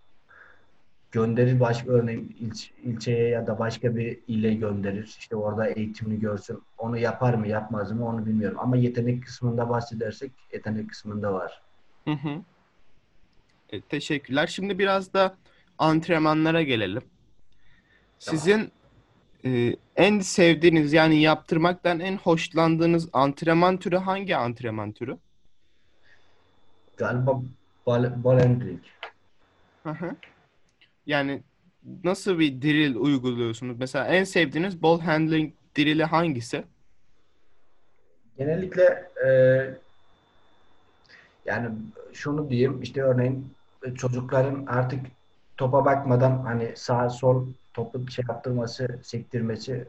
[1.15, 5.15] gönderir başka örneğin ilç, ilçeye ya da başka bir ile gönderir.
[5.19, 6.63] İşte orada eğitimini görsün.
[6.77, 8.57] Onu yapar mı yapmaz mı onu bilmiyorum.
[8.61, 11.61] Ama yetenek kısmında bahsedersek yetenek kısmında var.
[12.05, 12.41] Hı hı.
[13.69, 14.47] E, teşekkürler.
[14.47, 15.35] Şimdi biraz da
[15.77, 17.01] antrenmanlara gelelim.
[18.19, 18.71] Sizin
[19.45, 25.17] e, en sevdiğiniz yani yaptırmaktan en hoşlandığınız antrenman türü hangi antrenman türü?
[26.97, 27.41] Galiba
[27.85, 28.91] bal, balendrik.
[31.05, 31.43] Yani
[32.03, 33.75] nasıl bir drill uyguluyorsunuz?
[33.79, 36.63] Mesela en sevdiğiniz ball handling drill'i hangisi?
[38.37, 39.29] Genellikle e,
[41.45, 41.69] yani
[42.13, 43.53] şunu diyeyim işte örneğin
[43.95, 45.05] çocukların artık
[45.57, 49.87] topa bakmadan hani sağ sol topu şey yaptırması, sektirmesi.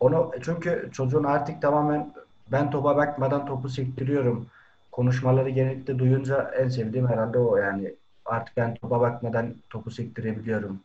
[0.00, 2.14] Onu çünkü çocuğun artık tamamen
[2.52, 4.46] ben topa bakmadan topu sektiriyorum
[4.92, 7.56] konuşmaları genellikle duyunca en sevdiğim herhalde o.
[7.56, 7.94] Yani
[8.24, 10.80] artık ben topa bakmadan topu sektirebiliyorum.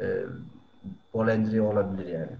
[0.00, 0.22] Ee,
[1.14, 2.32] Bolendri olabilir yani.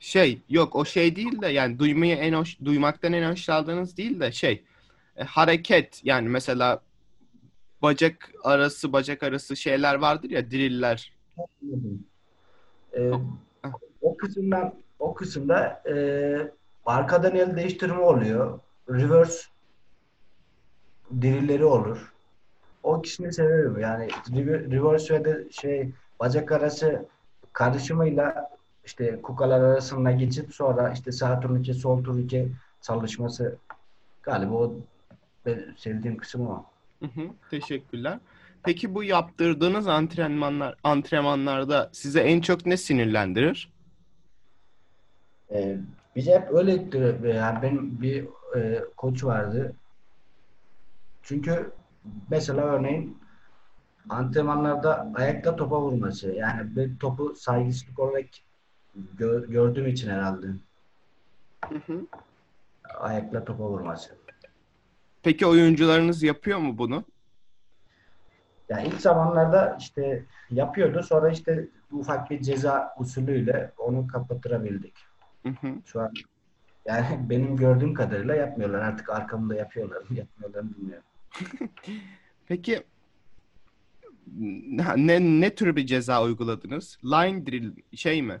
[0.00, 4.32] Şey yok o şey değil de yani duymayı en hoş duymaktan en hoşlandığınız değil de
[4.32, 4.64] şey
[5.16, 6.00] e, hareket.
[6.04, 6.80] Yani mesela
[7.84, 11.12] bacak arası bacak arası şeyler vardır ya driller.
[12.92, 13.10] Ee,
[14.02, 15.94] o kısımdan o kısımda e,
[16.86, 18.60] arkadan el değiştirme oluyor.
[18.90, 19.42] Reverse
[21.20, 22.12] dirilleri olur.
[22.82, 23.78] O kişini severim.
[23.78, 24.08] Yani
[24.70, 27.06] reverse ve de şey bacak arası
[27.52, 28.50] karışımıyla
[28.84, 32.48] işte kukalar arasında geçip sonra işte sağ turnike sol turnike
[32.82, 33.56] çalışması
[34.22, 34.74] galiba o
[35.76, 36.73] sevdiğim kısım o.
[37.00, 38.18] Hı hı, teşekkürler.
[38.64, 43.72] Peki bu yaptırdığınız antrenmanlar antrenmanlarda size en çok ne sinirlendirir?
[45.50, 45.78] Ee,
[46.16, 49.76] bize hep öyle yani benim bir e, koç vardı.
[51.22, 51.72] Çünkü
[52.30, 53.18] mesela örneğin
[54.08, 56.32] antrenmanlarda ayakta topa vurması.
[56.32, 58.26] Yani bir topu saygısızlık olarak
[59.18, 60.46] gö- gördüğüm için herhalde.
[61.68, 62.06] Hı hı.
[62.98, 64.23] Ayakla topa vurması.
[65.24, 67.04] Peki oyuncularınız yapıyor mu bunu?
[68.68, 71.02] Yani ilk zamanlarda işte yapıyordu.
[71.02, 74.06] Sonra işte ufak bir ceza usulüyle onu.
[75.42, 75.74] Hı hı.
[75.84, 76.12] Şu an
[76.86, 78.80] yani benim gördüğüm kadarıyla yapmıyorlar.
[78.80, 80.02] Artık arkamda yapıyorlar.
[80.10, 81.04] Yapmıyorlar bilmiyorum.
[82.46, 82.82] Peki
[84.96, 86.98] ne ne tür bir ceza uyguladınız?
[87.04, 88.40] Line drill şey mi?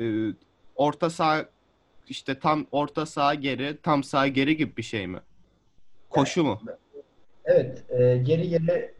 [0.00, 0.26] Ee,
[0.74, 1.48] orta sağ
[2.08, 5.20] işte tam orta sağ geri, tam sağ geri gibi bir şey mi?
[6.10, 6.60] Koşu mu?
[7.44, 8.94] Evet, e, geri geri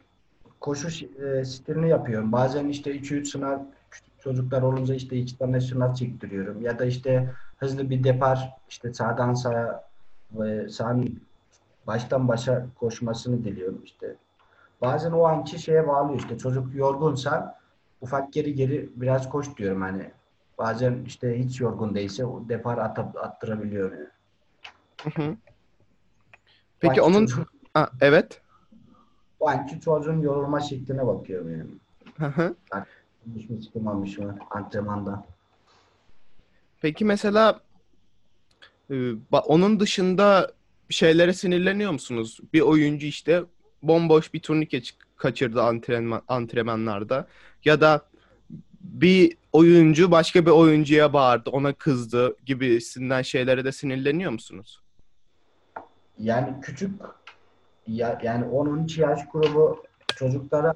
[0.59, 2.31] koşu e, stilini yapıyorum.
[2.31, 3.59] Bazen işte 2-3 sınav
[3.91, 6.61] küçük çocuklar olunca işte iki tane sınav çektiriyorum.
[6.61, 9.89] Ya da işte hızlı bir depar işte sağdan sağa
[10.31, 11.21] ve sağın
[11.87, 14.15] baştan başa koşmasını diliyorum işte.
[14.81, 17.59] Bazen o anki şeye bağlı işte çocuk yorgunsa
[18.01, 20.11] ufak geri geri biraz koş diyorum hani.
[20.57, 24.07] Bazen işte hiç yorgun değilse o depar at attırabiliyor yani.
[25.03, 25.35] Hı hı.
[26.81, 28.41] Peki onun çocuk, ha, evet.
[29.39, 31.69] O anki çocuğun yorulma şekline bakıyorum yani.
[32.17, 32.55] Hı hı.
[33.23, 35.25] Çıkmış mı çıkmamış mı antrenmanda.
[36.81, 37.59] Peki mesela
[38.91, 40.51] e, onun dışında
[40.89, 42.39] şeylere sinirleniyor musunuz?
[42.53, 43.43] Bir oyuncu işte
[43.83, 44.81] bomboş bir turnike
[45.17, 47.27] kaçırdı antrenman antrenmanlarda
[47.65, 48.05] ya da
[48.81, 54.81] bir oyuncu başka bir oyuncuya bağırdı, ona kızdı gibisinden şeylere de sinirleniyor musunuz?
[56.21, 57.01] Yani küçük
[57.87, 59.83] ya, yani 10-13 yaş grubu
[60.15, 60.75] çocuklara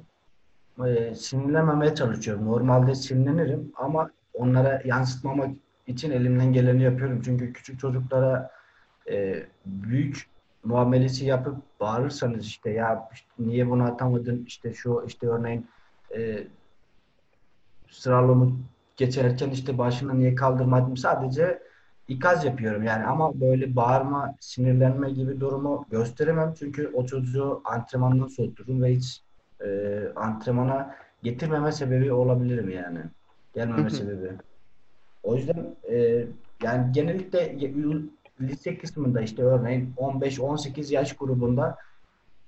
[0.86, 2.46] e, sinirlememeye çalışıyorum.
[2.46, 5.50] Normalde sinirlenirim ama onlara yansıtmamak
[5.86, 7.22] için elimden geleni yapıyorum.
[7.24, 8.50] Çünkü küçük çocuklara
[9.10, 10.26] e, büyük
[10.64, 15.66] muamelesi yapıp bağırırsanız işte ya işte niye bunu atamadın işte şu işte örneğin
[16.16, 16.46] e,
[17.90, 18.56] sıralımı
[18.96, 21.65] geçerken işte başına niye kaldırmadım sadece
[22.08, 28.82] ikaz yapıyorum yani ama böyle bağırma, sinirlenme gibi durumu gösteremem çünkü o çocuğu antrenmandan soğuturum
[28.82, 29.22] ve hiç
[29.64, 32.98] e, antrenmana getirmeme sebebi olabilirim yani.
[33.54, 34.30] Gelmeme sebebi.
[35.22, 36.26] O yüzden e,
[36.62, 37.58] yani genellikle
[38.40, 41.76] lise kısmında işte örneğin 15-18 yaş grubunda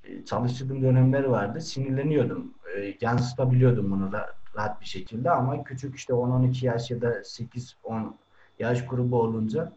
[0.04, 1.60] e, çalıştığım dönemleri vardı.
[1.60, 2.54] Sinirleniyordum.
[2.76, 8.12] E, yansıtabiliyordum bunu da rahat bir şekilde ama küçük işte 10-12 yaş ya da 8-10
[8.58, 9.72] yaş grubu olunca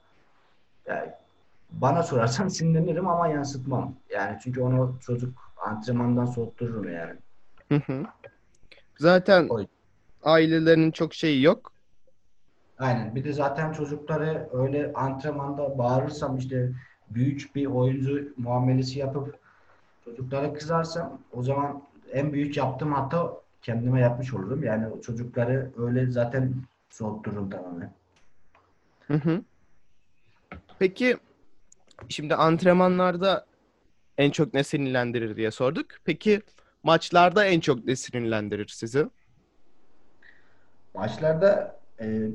[0.86, 1.12] yani
[1.72, 3.96] bana sorarsan sinirlenirim ama yansıtmam.
[4.10, 7.16] Yani çünkü onu çocuk antrenmandan soğuttururum yani.
[8.98, 9.68] Zaten Oy.
[10.24, 11.72] ailelerin çok şeyi yok.
[12.80, 13.16] Aynen.
[13.16, 16.72] Bir de zaten çocukları öyle antrenmanda bağırırsam işte
[17.10, 19.40] büyük bir oyuncu muamelesi yapıp
[20.06, 24.64] çocuklara kızarsam o zaman en büyük yaptığım hata kendime yapmış olurum.
[24.64, 26.54] Yani çocukları öyle zaten
[26.90, 27.94] soğuttururum tamamen.
[29.12, 29.42] Hı hı.
[30.80, 31.18] Peki
[32.10, 33.46] şimdi antrenmanlarda
[34.18, 35.86] en çok ne sinirlendirir diye sorduk.
[36.06, 36.42] Peki
[36.84, 39.08] maçlarda en çok ne sinirlendirir sizi?
[40.94, 42.28] Maçlarda e,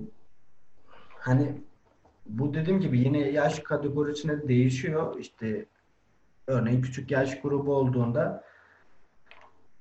[1.19, 1.63] hani
[2.27, 5.21] bu dediğim gibi yine yaş kategorisine değişiyor.
[5.21, 5.67] İşte
[6.47, 8.45] örneğin küçük yaş grubu olduğunda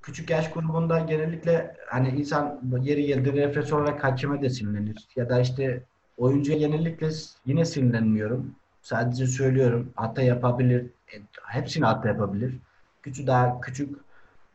[0.01, 5.07] küçük yaş grubunda genellikle hani insan yeri geldi refleks olarak hakeme de sinirlenir.
[5.15, 5.83] Ya da işte
[6.17, 7.09] oyuncuya genellikle
[7.45, 8.55] yine sinirlenmiyorum.
[8.81, 10.81] Sadece söylüyorum hata yapabilir.
[10.83, 12.57] E, hepsini hata yapabilir.
[13.03, 13.97] Küçük daha küçük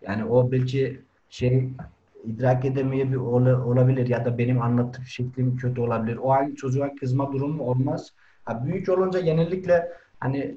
[0.02, 1.68] yani o belki şey
[2.24, 6.16] idrak edemeyebilir olabilir ya da benim anlatım şeklim kötü olabilir.
[6.16, 8.12] O an çocuğa kızma durumu olmaz.
[8.44, 10.54] Ha, büyük olunca genellikle hani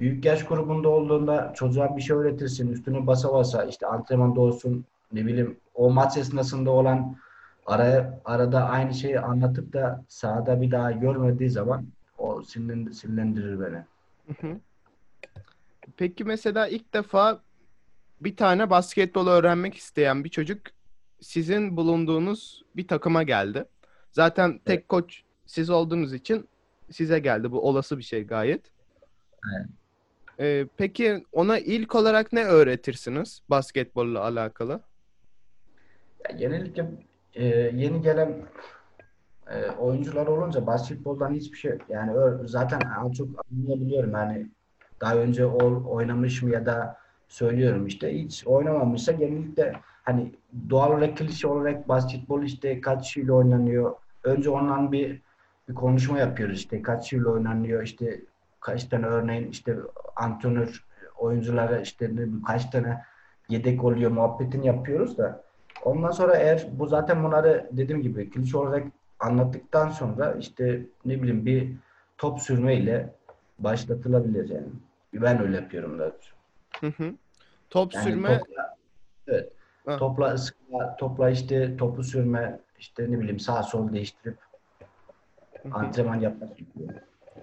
[0.00, 2.72] büyük yaş grubunda olduğunda çocuğa bir şey öğretirsin.
[2.72, 7.16] Üstüne basa basa işte antrenmanda olsun ne bileyim o maç esnasında olan
[7.66, 11.86] araya, arada aynı şeyi anlatıp da sahada bir daha görmediği zaman
[12.18, 13.84] o sinirlendirir beni.
[15.96, 17.42] Peki mesela ilk defa
[18.20, 20.60] bir tane basketbol öğrenmek isteyen bir çocuk
[21.20, 23.64] sizin bulunduğunuz bir takıma geldi.
[24.12, 24.88] Zaten tek evet.
[24.88, 26.48] koç siz olduğunuz için
[26.90, 27.52] size geldi.
[27.52, 28.72] Bu olası bir şey gayet.
[29.56, 29.66] Evet.
[30.40, 34.80] Ee, peki ona ilk olarak ne öğretirsiniz basketbolla alakalı?
[36.28, 36.90] Ya genellikle
[37.34, 38.34] e, yeni gelen
[39.50, 42.12] e, oyuncular olunca basketboldan hiçbir şey yani
[42.44, 42.80] zaten
[43.12, 44.46] çok anlayabiliyorum yani
[45.00, 46.96] daha önce o oynamış mı ya da
[47.28, 50.32] söylüyorum işte hiç oynamamışsa genellikle hani
[50.70, 53.94] doğal olarak klişe olarak basketbol işte kaç kişiyle oynanıyor.
[54.24, 55.20] Önce ondan bir
[55.68, 58.20] bir konuşma yapıyoruz işte kaç kişiyle oynanıyor işte
[58.60, 59.76] kaç tane örneğin işte
[60.16, 60.84] antrenör
[61.18, 62.10] oyunculara işte
[62.46, 63.02] kaç tane
[63.48, 65.44] yedek oluyor muhabbetini yapıyoruz da
[65.82, 68.86] ondan sonra eğer bu zaten bunları dediğim gibi klişe olarak
[69.20, 71.72] anlattıktan sonra işte ne bileyim bir
[72.18, 73.14] top sürmeyle
[73.58, 74.68] başlatılabilir yani.
[75.12, 76.12] Ben öyle yapıyorum da.
[76.80, 77.14] Hı hı.
[77.70, 78.76] Top yani sürme topla,
[79.28, 79.52] evet.
[79.86, 79.96] Ha.
[79.96, 84.38] Topla ıskala, topla işte topu sürme, işte ne bileyim sağ sol değiştirip
[85.62, 85.74] hı hı.
[85.74, 86.50] antrenman yapmak.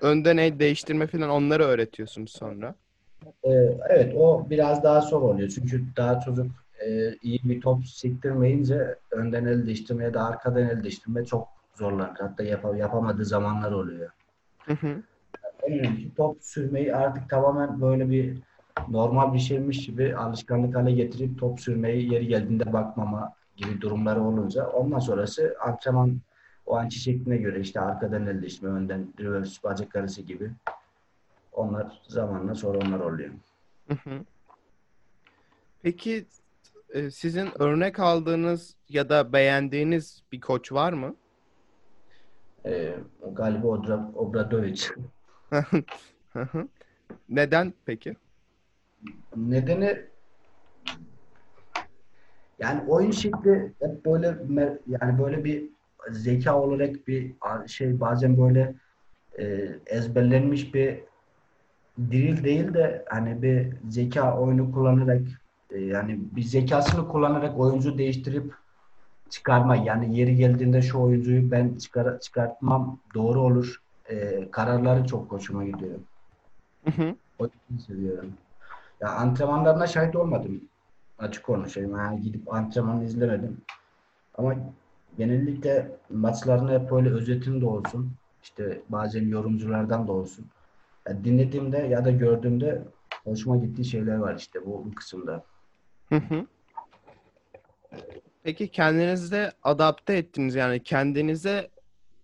[0.02, 2.76] Önden el değiştirme falan onları öğretiyorsunuz sonra.
[3.44, 3.50] Ee,
[3.90, 5.50] evet o biraz daha zor oluyor.
[5.50, 6.52] Çünkü daha çocuk
[6.86, 12.16] e, iyi bir top sektirmeyince önden el değiştirme ya da arkadan el değiştirme çok zorlanır.
[12.20, 14.10] Hatta yap yapamadığı zamanlar oluyor.
[14.60, 15.04] Hı hı.
[15.70, 18.38] Yani top sürmeyi artık tamamen böyle bir
[18.88, 24.68] normal bir şeymiş gibi alışkanlık hale getirip top sürmeyi yeri geldiğinde bakmama gibi durumları olunca
[24.68, 26.20] ondan sonrası antrenman
[26.66, 30.52] o anki şekline göre işte arkadan el değiştirme, önden reverse bacak arası gibi
[31.52, 33.30] onlar zamanla sonra onlar oluyor.
[33.88, 34.26] Hı hı.
[35.82, 36.26] Peki
[37.12, 41.16] sizin örnek aldığınız ya da beğendiğiniz bir koç var mı?
[42.66, 42.96] Ee,
[43.32, 44.84] galiba Obra, Obradovic.
[47.30, 48.16] Neden peki?
[49.36, 50.06] Nedeni
[52.60, 54.38] yani oyun şekli hep böyle
[54.88, 55.70] yani böyle bir
[56.12, 57.36] zeka olarak bir
[57.68, 58.76] şey bazen böyle
[59.40, 61.00] e, ezberlenmiş bir
[62.00, 65.22] drill değil de hani bir zeka oyunu kullanarak
[65.70, 68.54] e, yani bir zekasını kullanarak oyuncu değiştirip
[69.30, 75.66] çıkarma yani yeri geldiğinde şu oyuncuyu ben çıkar, çıkartmam doğru olur e, kararları çok hoşuma
[75.66, 76.00] gidiyor.
[76.86, 77.16] Hı hı.
[77.40, 77.48] O
[77.88, 78.34] seviyorum.
[79.02, 80.62] Ya antrenmanlarına şahit olmadım.
[81.20, 81.98] Açık konuşayım.
[81.98, 83.58] Yani gidip antrenman izlemedim.
[84.38, 84.56] Ama
[85.18, 88.12] genellikle maçlarını hep böyle özetinde olsun.
[88.44, 90.46] İşte bazen yorumculardan da olsun.
[91.08, 92.84] Yani dinlediğimde ya da gördüğümde
[93.24, 95.44] hoşuma gittiği şeyler var işte bu, bu kısımda.
[96.10, 96.46] Hı hı.
[98.44, 101.70] Peki kendinizde adapte ettiniz yani kendinize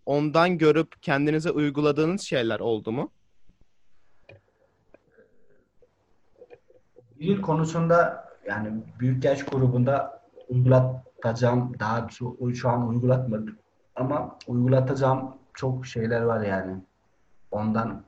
[0.06, 3.12] ondan görüp kendinize uyguladığınız şeyler oldu mu?
[7.20, 13.58] Dil konusunda yani büyük yaş grubunda uygulatacağım daha şu, şu an uygulatmadım
[13.96, 16.76] ama uygulatacağım çok şeyler var yani.
[17.52, 18.04] Ondan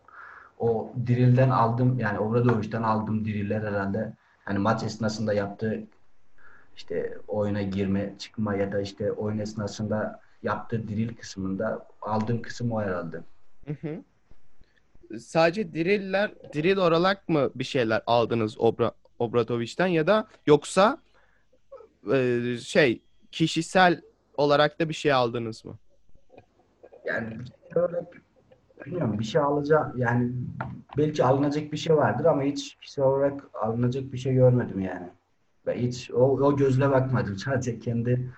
[0.59, 4.13] o dirilden aldım yani Obradoviç'ten aldım diriller herhalde.
[4.47, 5.83] Hani maç esnasında yaptığı
[6.75, 12.81] işte oyuna girme, çıkma ya da işte oyun esnasında yaptığı diril kısmında aldığım kısım o
[12.81, 13.17] herhalde.
[13.65, 14.03] Hı hı.
[15.19, 21.01] Sadece diriller, diril olarak mı bir şeyler aldınız Obra, Obradoviç'ten ya da yoksa
[22.13, 24.01] e, şey kişisel
[24.37, 25.77] olarak da bir şey aldınız mı?
[27.05, 27.37] yani
[27.75, 27.97] böyle
[28.87, 30.31] bilmiyorum bir şey alacağım yani
[30.97, 35.09] belki alınacak bir şey vardır ama hiç kişisel olarak alınacak bir şey görmedim yani.
[35.67, 37.37] Ve hiç o, o gözle bakmadım.
[37.45, 38.31] Sadece kendi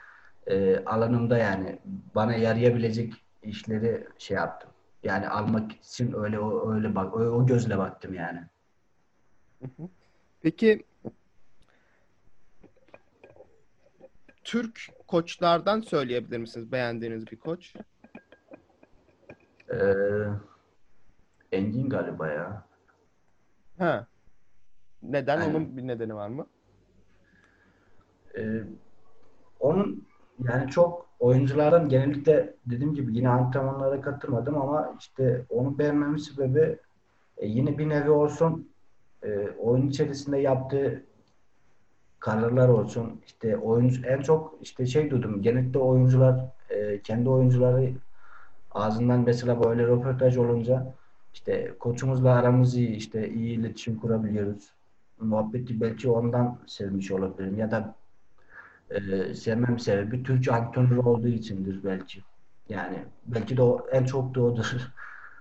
[0.47, 1.79] e, alanımda yani
[2.15, 4.69] bana yarayabilecek işleri şey yaptım.
[5.03, 8.39] Yani almak için öyle o, öyle bak o, o gözle baktım yani.
[10.41, 10.83] Peki
[14.43, 17.75] Türk koçlardan söyleyebilir misiniz beğendiğiniz bir koç?
[19.74, 20.26] Ee,
[21.51, 22.63] Engin galiba ya.
[23.78, 24.07] Ha.
[25.03, 25.38] Neden?
[25.39, 25.55] Aynen.
[25.55, 26.47] Onun bir nedeni var mı?
[28.38, 28.63] Ee,
[29.59, 30.07] onun
[30.43, 36.80] yani çok oyunculardan genellikle dediğim gibi yine antrenmanlara katılmadım ama işte onu beğenmemin sebebi
[37.38, 38.72] e, yine bir nevi olsun
[39.24, 41.03] e, oyun içerisinde yaptığı
[42.20, 47.93] kararlar olsun işte oyuncu en çok işte şey duydum genellikle oyuncular e, kendi oyuncuları
[48.72, 50.95] ağzından mesela böyle röportaj olunca
[51.34, 54.74] işte koçumuzla aramız iyi işte iyi iletişim kurabiliyoruz
[55.22, 57.95] muhabbeti belki ondan sevmiş olabilirim ya da
[58.89, 62.20] e, sevmem sebebi Türk antrenör olduğu içindir belki.
[62.70, 64.65] Yani belki de o, en çok da odur.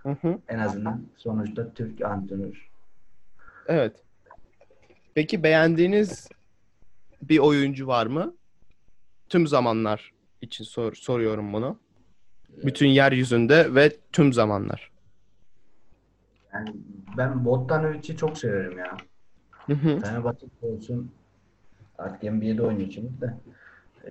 [0.02, 0.38] Hı hı.
[0.48, 2.68] en azından sonuçta Türk antrenör.
[3.66, 4.04] Evet.
[5.14, 6.28] Peki beğendiğiniz
[7.22, 8.34] bir oyuncu var mı?
[9.28, 11.78] Tüm zamanlar için sor, soruyorum bunu.
[12.64, 14.90] Bütün yeryüzünde ve tüm zamanlar.
[16.52, 16.76] Yani
[17.16, 18.96] ben Bogdanovic'i çok severim ya.
[19.66, 20.00] Hı hı.
[20.62, 21.12] Olsun
[21.98, 23.34] artık NBA'de oynuyor şimdi de.
[24.04, 24.10] E,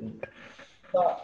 [0.94, 1.18] da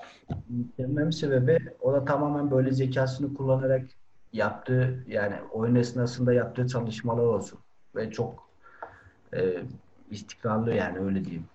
[0.78, 3.86] sevmem sebebi o da tamamen böyle zekasını kullanarak
[4.34, 7.60] yaptığı yani oyun esnasında yaptığı çalışmalar olsun.
[7.96, 8.50] Ve çok
[9.34, 9.64] e,
[10.12, 11.46] istikrarlı yani öyle diyeyim.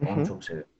[0.00, 0.24] Hı Onu hı.
[0.24, 0.73] çok seviyorum.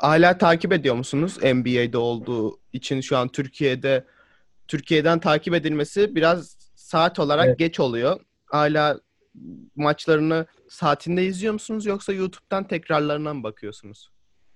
[0.00, 1.38] Hala takip ediyor musunuz?
[1.42, 4.04] NBA'de olduğu için şu an Türkiye'de
[4.68, 7.58] Türkiye'den takip edilmesi biraz saat olarak Evet.
[7.58, 8.20] geç oluyor.
[8.46, 9.00] Hala
[9.76, 14.10] maçlarını saatinde izliyor musunuz yoksa YouTube'dan tekrarlarına mı bakıyorsunuz?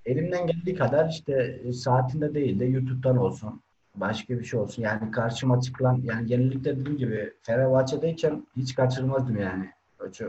[0.07, 3.63] Elimden geldiği kadar işte saatinde değil de YouTube'dan olsun.
[3.95, 4.83] Başka bir şey olsun.
[4.83, 9.71] Yani karşıma çıkılan yani genellikle dediğim gibi Fenerbahçe'deyken hiç kaçırmazdım yani.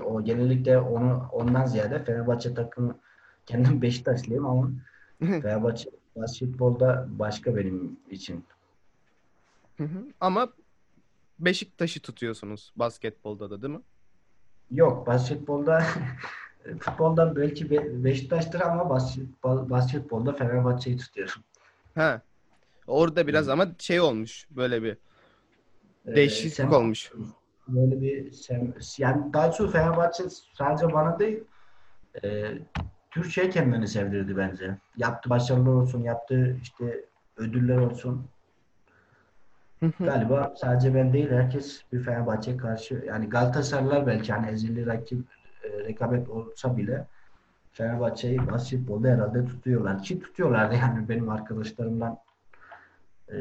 [0.05, 2.99] O genellikle onu ondan ziyade Fenerbahçe takımı
[3.45, 4.71] kendim Beşiktaşlıyım ama
[5.19, 8.45] Fenerbahçe basketbolda başka benim için.
[9.77, 10.05] Hı hı.
[10.19, 10.53] Ama
[11.39, 13.81] Beşiktaş'ı tutuyorsunuz basketbolda da değil mi?
[14.71, 15.83] Yok basketbolda
[16.79, 21.41] futbolda belki Be- Beşiktaş'tır ama basketbol, basketbolda Fenerbahçe'yi tutuyorum.
[21.95, 22.21] Ha.
[22.87, 24.97] Orada biraz ama şey olmuş böyle bir
[26.07, 27.11] Ee, değişiklik sen- olmuş.
[27.67, 31.43] böyle bir sem yani daha çok Fenerbahçe sadece bana değil
[32.23, 32.51] e,
[33.15, 34.77] Türkiye kendini sevdirdi bence.
[34.97, 37.05] Yaptığı başarılar olsun, yaptığı işte
[37.37, 38.27] ödüller olsun.
[39.99, 45.25] Galiba sadece ben değil herkes bir Fenerbahçe'ye karşı yani Galatasaraylılar belki hani ezeli rakip
[45.63, 47.07] e, rekabet olsa bile
[47.71, 50.03] Fenerbahçe'yi basketbolda herhalde tutuyorlar.
[50.03, 52.17] Ki tutuyorlardı yani benim arkadaşlarımdan
[53.31, 53.37] e,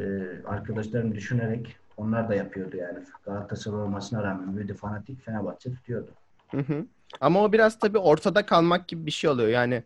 [0.47, 2.99] arkadaşlarım düşünerek onlar da yapıyordu yani.
[3.25, 6.11] Galatasaray olmasına rağmen de fanatik Fenerbahçe tutuyordu.
[6.55, 6.87] Hı hı.
[7.21, 9.49] Ama o biraz tabii ortada kalmak gibi bir şey oluyor.
[9.49, 9.83] Yani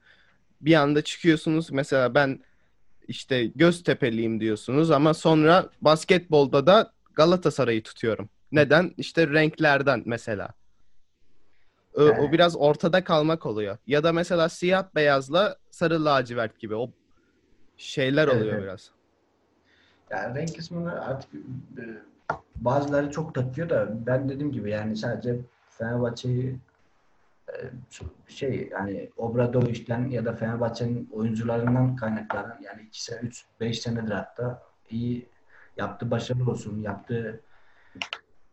[0.60, 2.40] bir anda çıkıyorsunuz mesela ben
[3.08, 8.28] işte Göztepe'liyim diyorsunuz ama sonra basketbolda da Galatasaray'ı tutuyorum.
[8.52, 8.94] Neden?
[8.96, 10.48] İşte renklerden mesela.
[11.94, 13.78] O, o biraz ortada kalmak oluyor.
[13.86, 16.90] Ya da mesela siyah beyazla sarı lacivert gibi o
[17.76, 18.62] şeyler oluyor evet.
[18.62, 18.90] biraz.
[20.10, 21.34] Yani renk kısmını artık
[21.78, 21.82] e,
[22.56, 25.38] bazıları çok takıyor da ben dediğim gibi yani sadece
[25.78, 26.58] Fenerbahçe'yi
[27.48, 27.56] e,
[28.28, 34.62] şey yani Obradoviç'ten ya da Fenerbahçe'nin oyuncularından kaynaklanan yani 2 sene 3 5 senedir hatta
[34.90, 35.28] iyi
[35.76, 37.40] yaptığı başarılı olsun yaptığı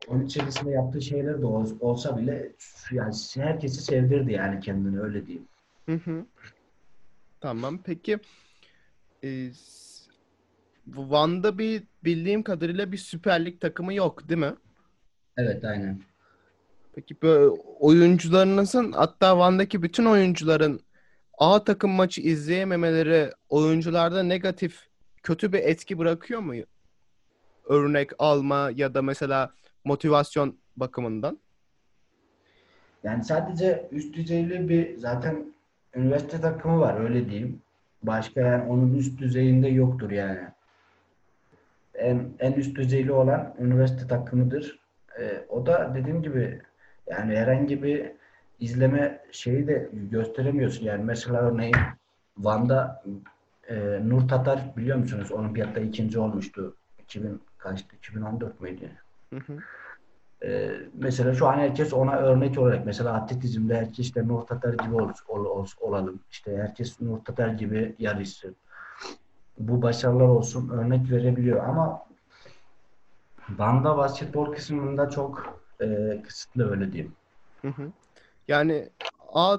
[0.07, 2.51] onun içerisinde yaptığı şeyler de ol- olsa bile
[2.91, 5.47] yani herkesi sevdirdi yani kendini öyle diyeyim.
[5.85, 6.25] Hı hı.
[7.41, 7.79] Tamam.
[7.83, 8.19] Peki
[9.23, 9.49] e,
[10.87, 14.55] Van'da bir bildiğim kadarıyla bir Süper Lig takımı yok, değil mi?
[15.37, 16.01] Evet aynen.
[16.95, 20.79] Peki böyle oyuncularınızın hatta Van'daki bütün oyuncuların
[21.37, 24.87] A takım maçı izleyememeleri oyuncularda negatif
[25.23, 26.53] kötü bir etki bırakıyor mu?
[27.65, 31.39] Örnek alma ya da mesela motivasyon bakımından.
[33.03, 35.53] Yani sadece üst düzeyli bir zaten
[35.95, 37.61] üniversite takımı var öyle diyeyim.
[38.03, 40.47] Başka yani onun üst düzeyinde yoktur yani.
[41.93, 44.79] En, en üst düzeyli olan üniversite takımıdır.
[45.19, 46.61] Ee, o da dediğim gibi
[47.07, 48.11] yani herhangi bir
[48.59, 50.85] izleme şeyi de gösteremiyorsun.
[50.85, 51.75] Yani mesela örneğin
[52.37, 53.03] Van'da
[53.69, 55.31] e, Nur Tatar biliyor musunuz?
[55.31, 56.75] Olimpiyatta ikinci olmuştu.
[56.99, 57.95] 2000 kaçtı?
[57.95, 58.91] 2014 müydü?
[59.33, 59.57] Hı hı.
[60.45, 64.95] E, mesela şu an herkes ona örnek olarak mesela atletizmde herkes işte Nur Tatar gibi
[64.95, 66.19] ol, ol- ol- olalım.
[66.31, 68.55] İşte herkes Nur Tatar gibi yarışsın.
[69.57, 72.05] Bu başarılar olsun örnek verebiliyor ama
[73.49, 77.15] Banda basketbol kısmında çok e, kısıtlı öyle diyeyim.
[77.61, 77.91] Hı hı.
[78.47, 78.89] Yani
[79.33, 79.57] A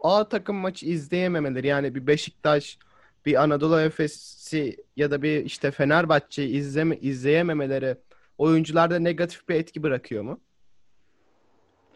[0.00, 2.78] A takım maçı izleyememeleri yani bir Beşiktaş,
[3.26, 7.96] bir Anadolu Efes'i ya da bir işte Fenerbahçe'yi izleme, izleyememeleri
[8.38, 10.40] oyuncularda negatif bir etki bırakıyor mu?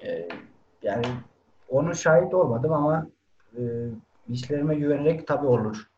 [0.05, 0.28] E,
[0.82, 1.07] yani
[1.68, 3.07] onu şahit olmadım ama
[3.59, 3.61] e,
[4.28, 5.91] işlerime güvenerek tabii olur.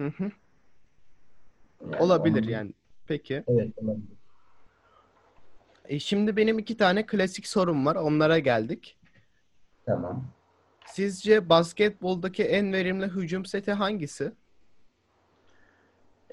[0.00, 0.30] Hı hı.
[1.82, 2.72] Yani Olabilir onun- yani.
[3.06, 3.44] Peki.
[3.48, 4.21] Evet olabilir.
[5.88, 7.96] E şimdi benim iki tane klasik sorum var.
[7.96, 8.98] Onlara geldik.
[9.86, 10.24] Tamam.
[10.86, 14.32] Sizce basketboldaki en verimli hücum seti hangisi?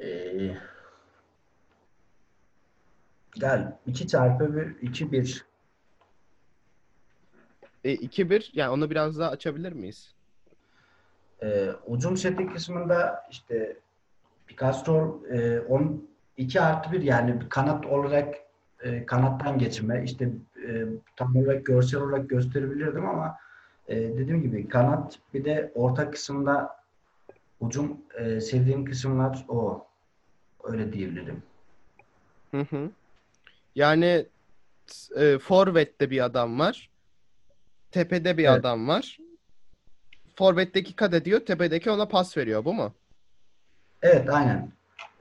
[0.01, 0.07] E,
[3.35, 5.45] gel 2 çarpı 1 2 1
[7.83, 8.49] E, 2-1.
[8.53, 10.15] Yani onu biraz daha açabilir miyiz?
[11.43, 13.77] e, ucum seti kısmında işte
[14.47, 18.35] Picasso e, 10 2 artı 1 yani kanat olarak
[18.83, 20.29] e, kanattan geçme işte
[20.67, 23.37] e, tam olarak görsel olarak gösterebilirdim ama
[23.87, 26.79] e, dediğim gibi kanat bir de orta kısımda
[27.59, 29.87] ucum e, sevdiğim kısımlar o
[30.63, 31.43] öyle diyebilirim.
[32.51, 32.89] Hı hı.
[33.75, 34.25] Yani
[35.15, 36.89] e, forvette bir adam var.
[37.91, 38.59] Tepede bir Evet.
[38.59, 39.17] adam var.
[40.35, 42.65] Forvetteki kat ediyor, tepedeki ona pas veriyor.
[42.65, 42.93] Bu mu?
[44.01, 44.71] Evet aynen.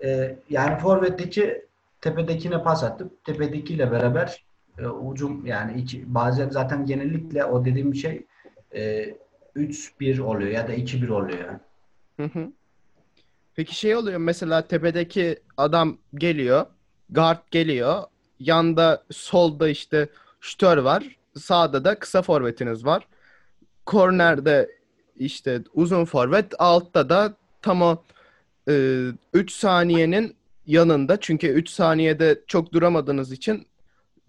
[0.04, 1.67] E, yani forvetteki
[2.00, 4.44] tepedekine pas atıp tepedekiyle beraber
[4.78, 8.26] e, ucum yani iki, bazen zaten genellikle o dediğim şey
[8.74, 9.14] e,
[9.56, 11.58] 3-1 oluyor ya da 2-1 oluyor.
[12.16, 12.52] Hı hı.
[13.54, 16.66] Peki şey oluyor mesela tepedeki adam geliyor,
[17.10, 18.02] guard geliyor,
[18.40, 20.08] yanda solda işte
[20.40, 23.08] şütör var, sağda da kısa forvetiniz var.
[23.86, 24.70] Kornerde
[25.16, 28.02] işte uzun forvet, altta da tam o
[29.32, 30.36] 3 saniyenin
[30.68, 33.66] yanında çünkü 3 saniyede çok duramadığınız için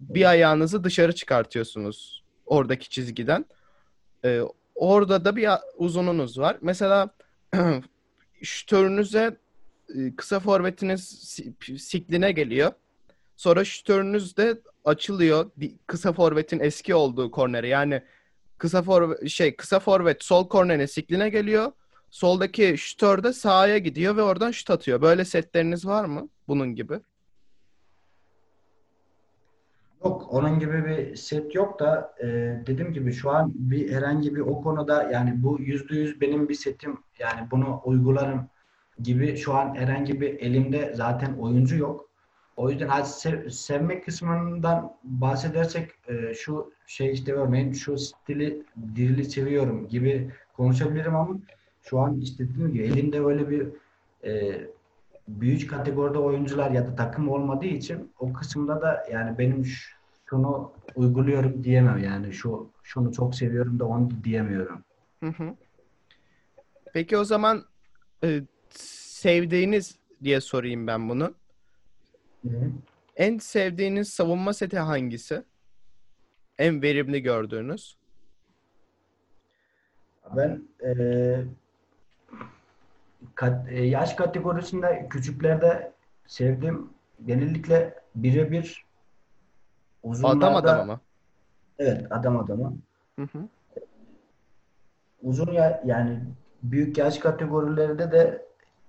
[0.00, 3.44] bir ayağınızı dışarı çıkartıyorsunuz oradaki çizgiden.
[4.24, 4.40] E,
[4.74, 6.58] orada da bir uzununuz var.
[6.60, 7.10] Mesela
[8.42, 9.36] şütörünüze
[9.96, 12.72] e, kısa forvetiniz si- sikline geliyor.
[13.36, 15.50] Sonra şütörünüz de açılıyor.
[15.86, 17.68] Kısa forvetin eski olduğu kornere.
[17.68, 18.02] Yani
[18.58, 21.72] kısa forvet şey kısa forvet sol kornere sikline geliyor.
[22.10, 25.02] Soldaki şütör de sağa gidiyor ve oradan şut atıyor.
[25.02, 26.28] Böyle setleriniz var mı?
[26.48, 27.00] Bunun gibi.
[30.04, 32.26] Yok onun gibi bir set yok da e,
[32.66, 36.54] dediğim gibi şu an bir herhangi bir o konuda yani bu yüzde yüz benim bir
[36.54, 38.48] setim yani bunu uygularım
[39.02, 42.10] gibi şu an herhangi bir elimde zaten oyuncu yok.
[42.56, 48.62] O yüzden az sev- sevmek kısmından bahsedersek e, şu şey işte örneğin şu stili
[48.96, 51.36] dirili seviyorum gibi konuşabilirim ama
[51.82, 53.68] şu an işte dediğim gibi elimde öyle bir
[54.24, 54.60] e,
[55.28, 59.66] büyük kategoride oyuncular ya da takım olmadığı için o kısımda da yani benim
[60.26, 64.84] şunu uyguluyorum diyemem yani şu şunu çok seviyorum da onu diyemiyorum.
[65.20, 65.56] Hı hı.
[66.92, 67.64] Peki o zaman
[68.24, 71.34] e, sevdiğiniz diye sorayım ben bunu.
[73.16, 75.42] En sevdiğiniz savunma seti hangisi?
[76.58, 77.96] En verimli gördüğünüz?
[80.36, 81.44] Ben eee,
[83.34, 85.92] kat- e, yaş kategorisinde küçüklerde
[86.26, 86.90] sevdiğim
[87.26, 88.84] genellikle birebir
[90.02, 91.00] uzunlarda adam ama.
[91.78, 92.72] evet adam adama
[93.18, 93.48] Hı hı.
[95.22, 96.20] uzun ya yani
[96.62, 98.46] büyük yaş kategorilerinde de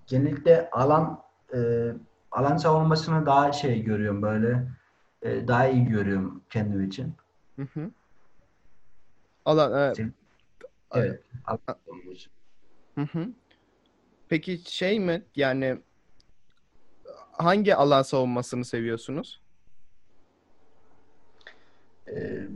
[0.08, 1.24] genellikle alan
[1.54, 1.58] e,
[2.32, 4.68] alan savunmasını daha şey görüyorum böyle
[5.22, 7.14] e, daha iyi görüyorum kendim için.
[7.56, 7.92] Hı hı.
[9.46, 10.12] Alan, e, Sev-
[10.94, 11.24] Evet.
[11.46, 12.30] alan savunması.
[12.96, 13.28] Hı hı.
[14.32, 15.78] Peki şey mi yani
[17.32, 19.42] hangi alan savunmasını seviyorsunuz?
[22.08, 22.48] E,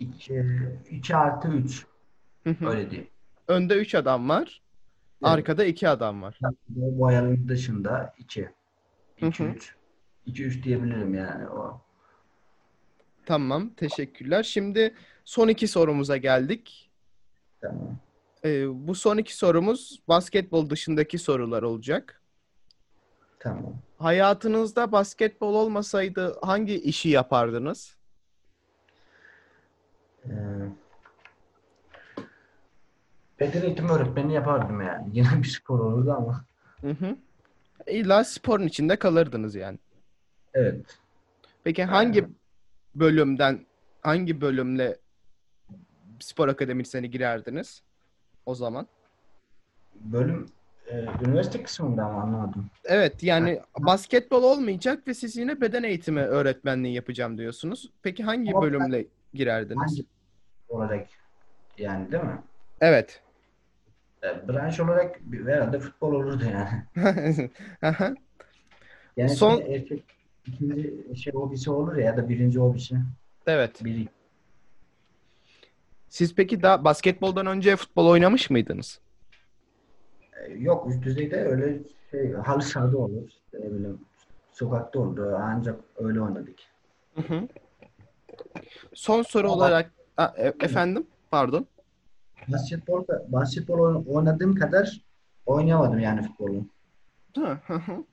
[0.00, 0.44] iki,
[0.90, 1.86] iki artı üç
[2.60, 3.10] öyle diyeyim.
[3.48, 4.62] Önde 3 adam var,
[5.22, 5.32] Evet.
[5.32, 6.38] arkada 2 adam var.
[6.68, 8.50] Bu boyanın dışında iki.
[9.20, 9.48] İki hı.
[9.48, 9.74] üç.
[10.26, 11.80] İki üç diyebilirim yani o.
[13.26, 14.42] Tamam, teşekkürler.
[14.42, 16.85] Şimdi son iki sorumuza geldik.
[17.60, 17.98] Tamam.
[18.44, 22.22] Ee, bu son iki sorumuz basketbol dışındaki sorular olacak.
[23.38, 23.74] Tamam.
[23.98, 27.96] Hayatınızda basketbol olmasaydı hangi işi yapardınız?
[30.24, 30.30] Ee,
[33.40, 35.08] Beden eğitimi öğretmeni yapardım yani.
[35.12, 36.44] Yine bir spor olurdu ama.
[36.80, 37.16] Hı hı.
[37.86, 39.78] İlla sporun içinde kalırdınız yani.
[40.54, 40.98] Evet.
[41.64, 42.28] Peki hangi
[42.94, 43.66] bölümden,
[44.02, 44.98] hangi bölümle
[46.20, 47.82] spor akademisine girerdiniz
[48.46, 48.86] o zaman?
[49.94, 50.46] Bölüm
[50.90, 52.70] e, üniversite kısmında mı anlamadım.
[52.84, 57.90] Evet yani basketbol olmayacak ve siz yine beden eğitimi öğretmenliği yapacağım diyorsunuz.
[58.02, 59.78] Peki hangi Ama ben- bölümle girerdiniz?
[59.90, 60.04] Hangi
[60.68, 61.06] olarak
[61.78, 62.42] yani değil mi?
[62.80, 63.20] Evet.
[64.22, 66.84] E, branş olarak bir- herhalde futbol olurdu yani.
[69.16, 70.04] Yani Son- erkek
[70.46, 72.96] ikinci şey hobisi olur ya, ya da birinci hobisi.
[73.46, 73.84] evet.
[73.84, 74.08] Biri.
[76.08, 79.00] Siz peki daha basketboldan önce futbol oynamış mıydınız?
[80.46, 81.78] E, Yok üst düzeyde öyle
[82.10, 83.30] şey halı sahada olur.
[83.52, 84.00] Ne bileyim
[84.52, 85.38] sokakta oldu.
[85.42, 86.58] Ancak öyle oynadık.
[87.14, 87.48] Hı hı.
[88.94, 91.66] Son soru Ama- olarak Aa, e- efendim pardon.
[92.48, 95.00] Basketbol basketbol oyn- oynadığım kadar
[95.46, 96.66] oynayamadım yani futbolu.
[97.36, 98.04] Hı hı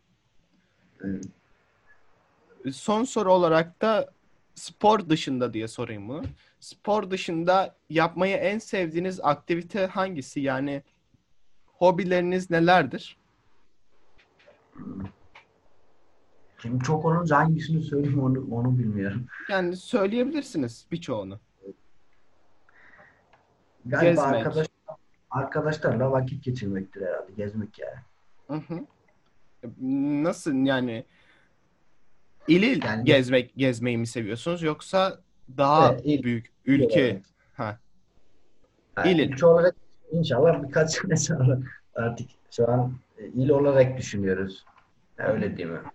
[2.72, 4.13] Son soru olarak da
[4.56, 6.22] spor dışında diye sorayım mı?
[6.60, 10.40] Spor dışında yapmayı en sevdiğiniz aktivite hangisi?
[10.40, 10.84] Yani
[11.66, 13.18] hobileriniz nelerdir?
[16.62, 19.26] Şimdi çok olunca hangisini söyleyeyim onu onu bilmiyorum.
[19.50, 21.40] Yani söyleyebilirsiniz birçoğunu.
[23.86, 24.48] Galiba Gezmek.
[24.48, 24.68] arkadaş
[25.32, 27.32] arkadaşlarla vakit geçirmektir herhalde.
[27.38, 28.00] Gezmek yani.
[28.48, 28.86] Hı hı.
[30.24, 31.06] Nasıl yani
[32.48, 35.20] il il Yani- gezmek gezmeyi mi seviyorsunuz yoksa
[35.58, 37.22] daha Evet, il- büyük ülke
[37.54, 37.80] ha
[38.98, 39.32] Yani İl il.
[39.32, 39.76] ülke olarak
[40.12, 41.58] inşallah birkaç sene sonra
[41.96, 44.66] artık şu an e, il olarak düşünüyoruz.
[45.18, 45.80] Öyle değil mi?
[45.84, 45.90] İl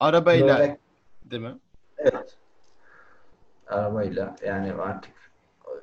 [0.00, 0.78] arabayla olarak
[1.24, 1.58] değil mi?
[1.98, 2.36] evet.
[3.66, 5.12] Arabayla yani artık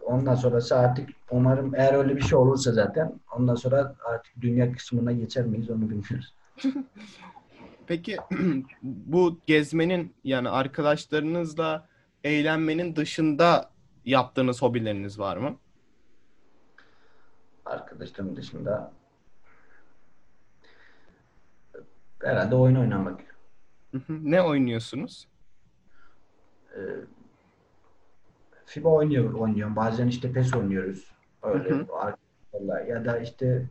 [0.04, 5.12] ondan sonrası artık umarım eğer öyle bir şey olursa zaten ondan sonra artık dünya kısmına
[5.12, 6.36] geçer miyiz onu bilmiyoruz.
[7.92, 8.18] Peki
[8.84, 11.88] bu gezmenin yani arkadaşlarınızla
[12.24, 13.72] eğlenmenin dışında
[14.06, 15.58] yaptığınız hobileriniz var mı?
[17.66, 18.92] Arkadaşlarım dışında
[22.20, 23.22] herhalde oyun oynamak.
[24.10, 25.28] Ne oynuyorsunuz?
[26.76, 26.80] Ee,
[28.66, 29.76] FIBA oynuyor, oynuyorum.
[29.76, 31.12] Bazen işte PES oynuyoruz.
[31.44, 31.86] Öyle.
[32.88, 33.70] Ya da işte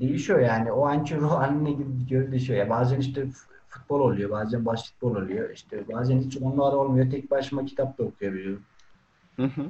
[0.00, 0.72] değişiyor yani.
[0.72, 1.72] O anki ruh haline
[2.10, 2.58] göre değişiyor.
[2.58, 3.26] Ya bazen işte
[3.68, 4.30] futbol oluyor.
[4.30, 5.50] Bazen basketbol oluyor.
[5.50, 7.10] İşte bazen hiç onlar olmuyor.
[7.10, 8.62] Tek başıma kitap da okuyabiliyorum.
[9.36, 9.62] Hı hı.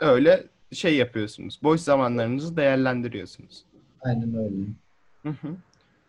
[0.00, 1.60] Öyle şey yapıyorsunuz.
[1.62, 3.64] Boş zamanlarınızı değerlendiriyorsunuz.
[4.00, 4.56] Aynen öyle.
[5.22, 5.56] Hı hı.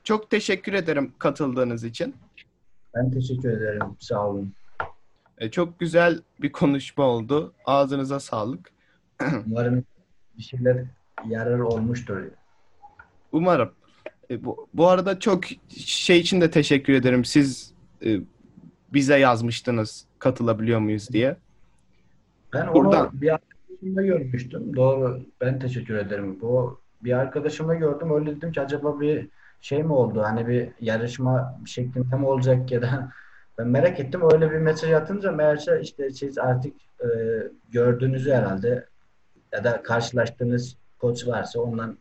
[0.03, 2.15] Çok teşekkür ederim katıldığınız için.
[2.95, 3.81] Ben teşekkür ederim.
[3.99, 4.53] Sağ olun.
[5.37, 7.53] E, Çok güzel bir konuşma oldu.
[7.65, 8.71] Ağzınıza sağlık.
[9.47, 9.83] Umarım
[10.37, 10.83] bir şeyler
[11.27, 12.23] yarar olmuştur.
[13.31, 13.71] Umarım.
[14.29, 15.43] E, bu, bu arada çok
[15.77, 17.25] şey için de teşekkür ederim.
[17.25, 17.73] Siz
[18.05, 18.19] e,
[18.93, 21.37] bize yazmıştınız katılabiliyor muyuz diye.
[22.53, 24.75] Ben Buradan- onu bir arkadaşımda görmüştüm.
[24.75, 25.21] Doğru.
[25.41, 26.41] Ben teşekkür ederim.
[26.41, 28.11] Bu bir arkadaşımda gördüm.
[28.11, 29.27] Öyle dedim ki acaba bir
[29.61, 30.21] şey mi oldu?
[30.21, 33.11] Hani bir yarışma şeklinde mi olacak ya da
[33.57, 34.21] ben merak ettim.
[34.33, 37.07] Öyle bir mesaj atınca meğerse işte siz artık e,
[37.71, 38.85] gördüğünüzü herhalde
[39.53, 41.97] ya da karşılaştığınız koç varsa ondan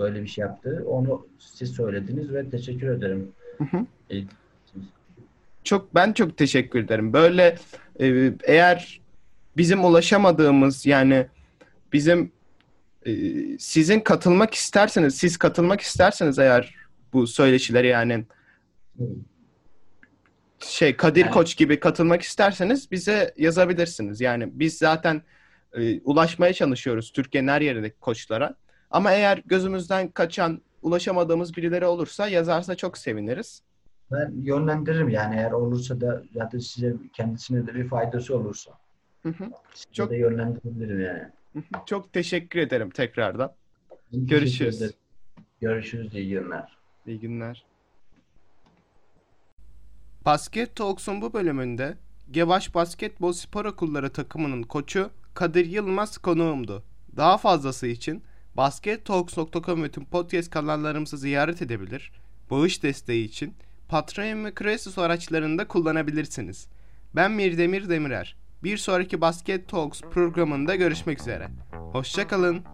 [0.00, 0.84] böyle bir şey yaptı.
[0.86, 3.32] Onu siz söylediniz ve teşekkür ederim.
[3.58, 3.86] Hı hı.
[4.10, 4.26] İyi.
[5.64, 7.12] Çok ben çok teşekkür ederim.
[7.12, 7.56] Böyle
[8.00, 9.00] e, eğer
[9.56, 11.26] bizim ulaşamadığımız yani
[11.92, 12.32] bizim
[13.06, 13.12] e,
[13.58, 16.74] sizin katılmak isterseniz, siz katılmak isterseniz eğer
[17.12, 18.24] bu söyleşilere yani
[20.60, 24.20] şey Kadir Yani- Koç gibi katılmak isterseniz bize yazabilirsiniz.
[24.20, 25.22] Yani biz zaten
[25.72, 28.54] e, ulaşmaya çalışıyoruz Türkiye'nin her yerindeki koçlara.
[28.90, 33.62] Ama eğer gözümüzden kaçan, ulaşamadığımız birileri olursa yazarsa çok seviniriz.
[34.12, 38.70] Ben yönlendiririm yani eğer olursa da zaten size kendisine de bir faydası olursa.
[39.22, 39.44] Hı hı.
[39.74, 41.22] Size Çok- de yönlendirebilirim yani.
[41.52, 41.84] Hı hı.
[41.86, 43.52] Çok teşekkür ederim tekrardan.
[44.10, 44.82] Teşekkür Görüşürüz.
[44.82, 44.94] ederim.
[45.60, 46.14] Görüşürüz.
[46.14, 46.76] İyi günler.
[47.06, 47.64] İyi günler.
[50.24, 51.94] Basket Talks'un bu bölümünde
[52.30, 56.82] Gevaş Basketbol Spor Okulları takımının koçu Kadir Yılmaz konuğumdu.
[57.16, 58.22] Daha fazlası için
[58.56, 62.12] baskettalks.com ve tüm podcast kanallarımızı ziyaret edebilir,
[62.50, 63.54] bağış desteği için
[63.88, 66.68] Patreon ve Kresus araçlarında kullanabilirsiniz.
[67.16, 68.36] Ben Mirdemir Demirer.
[68.64, 71.48] Bir sonraki Basket Talks programında görüşmek üzere.
[71.92, 72.64] Hoşçakalın.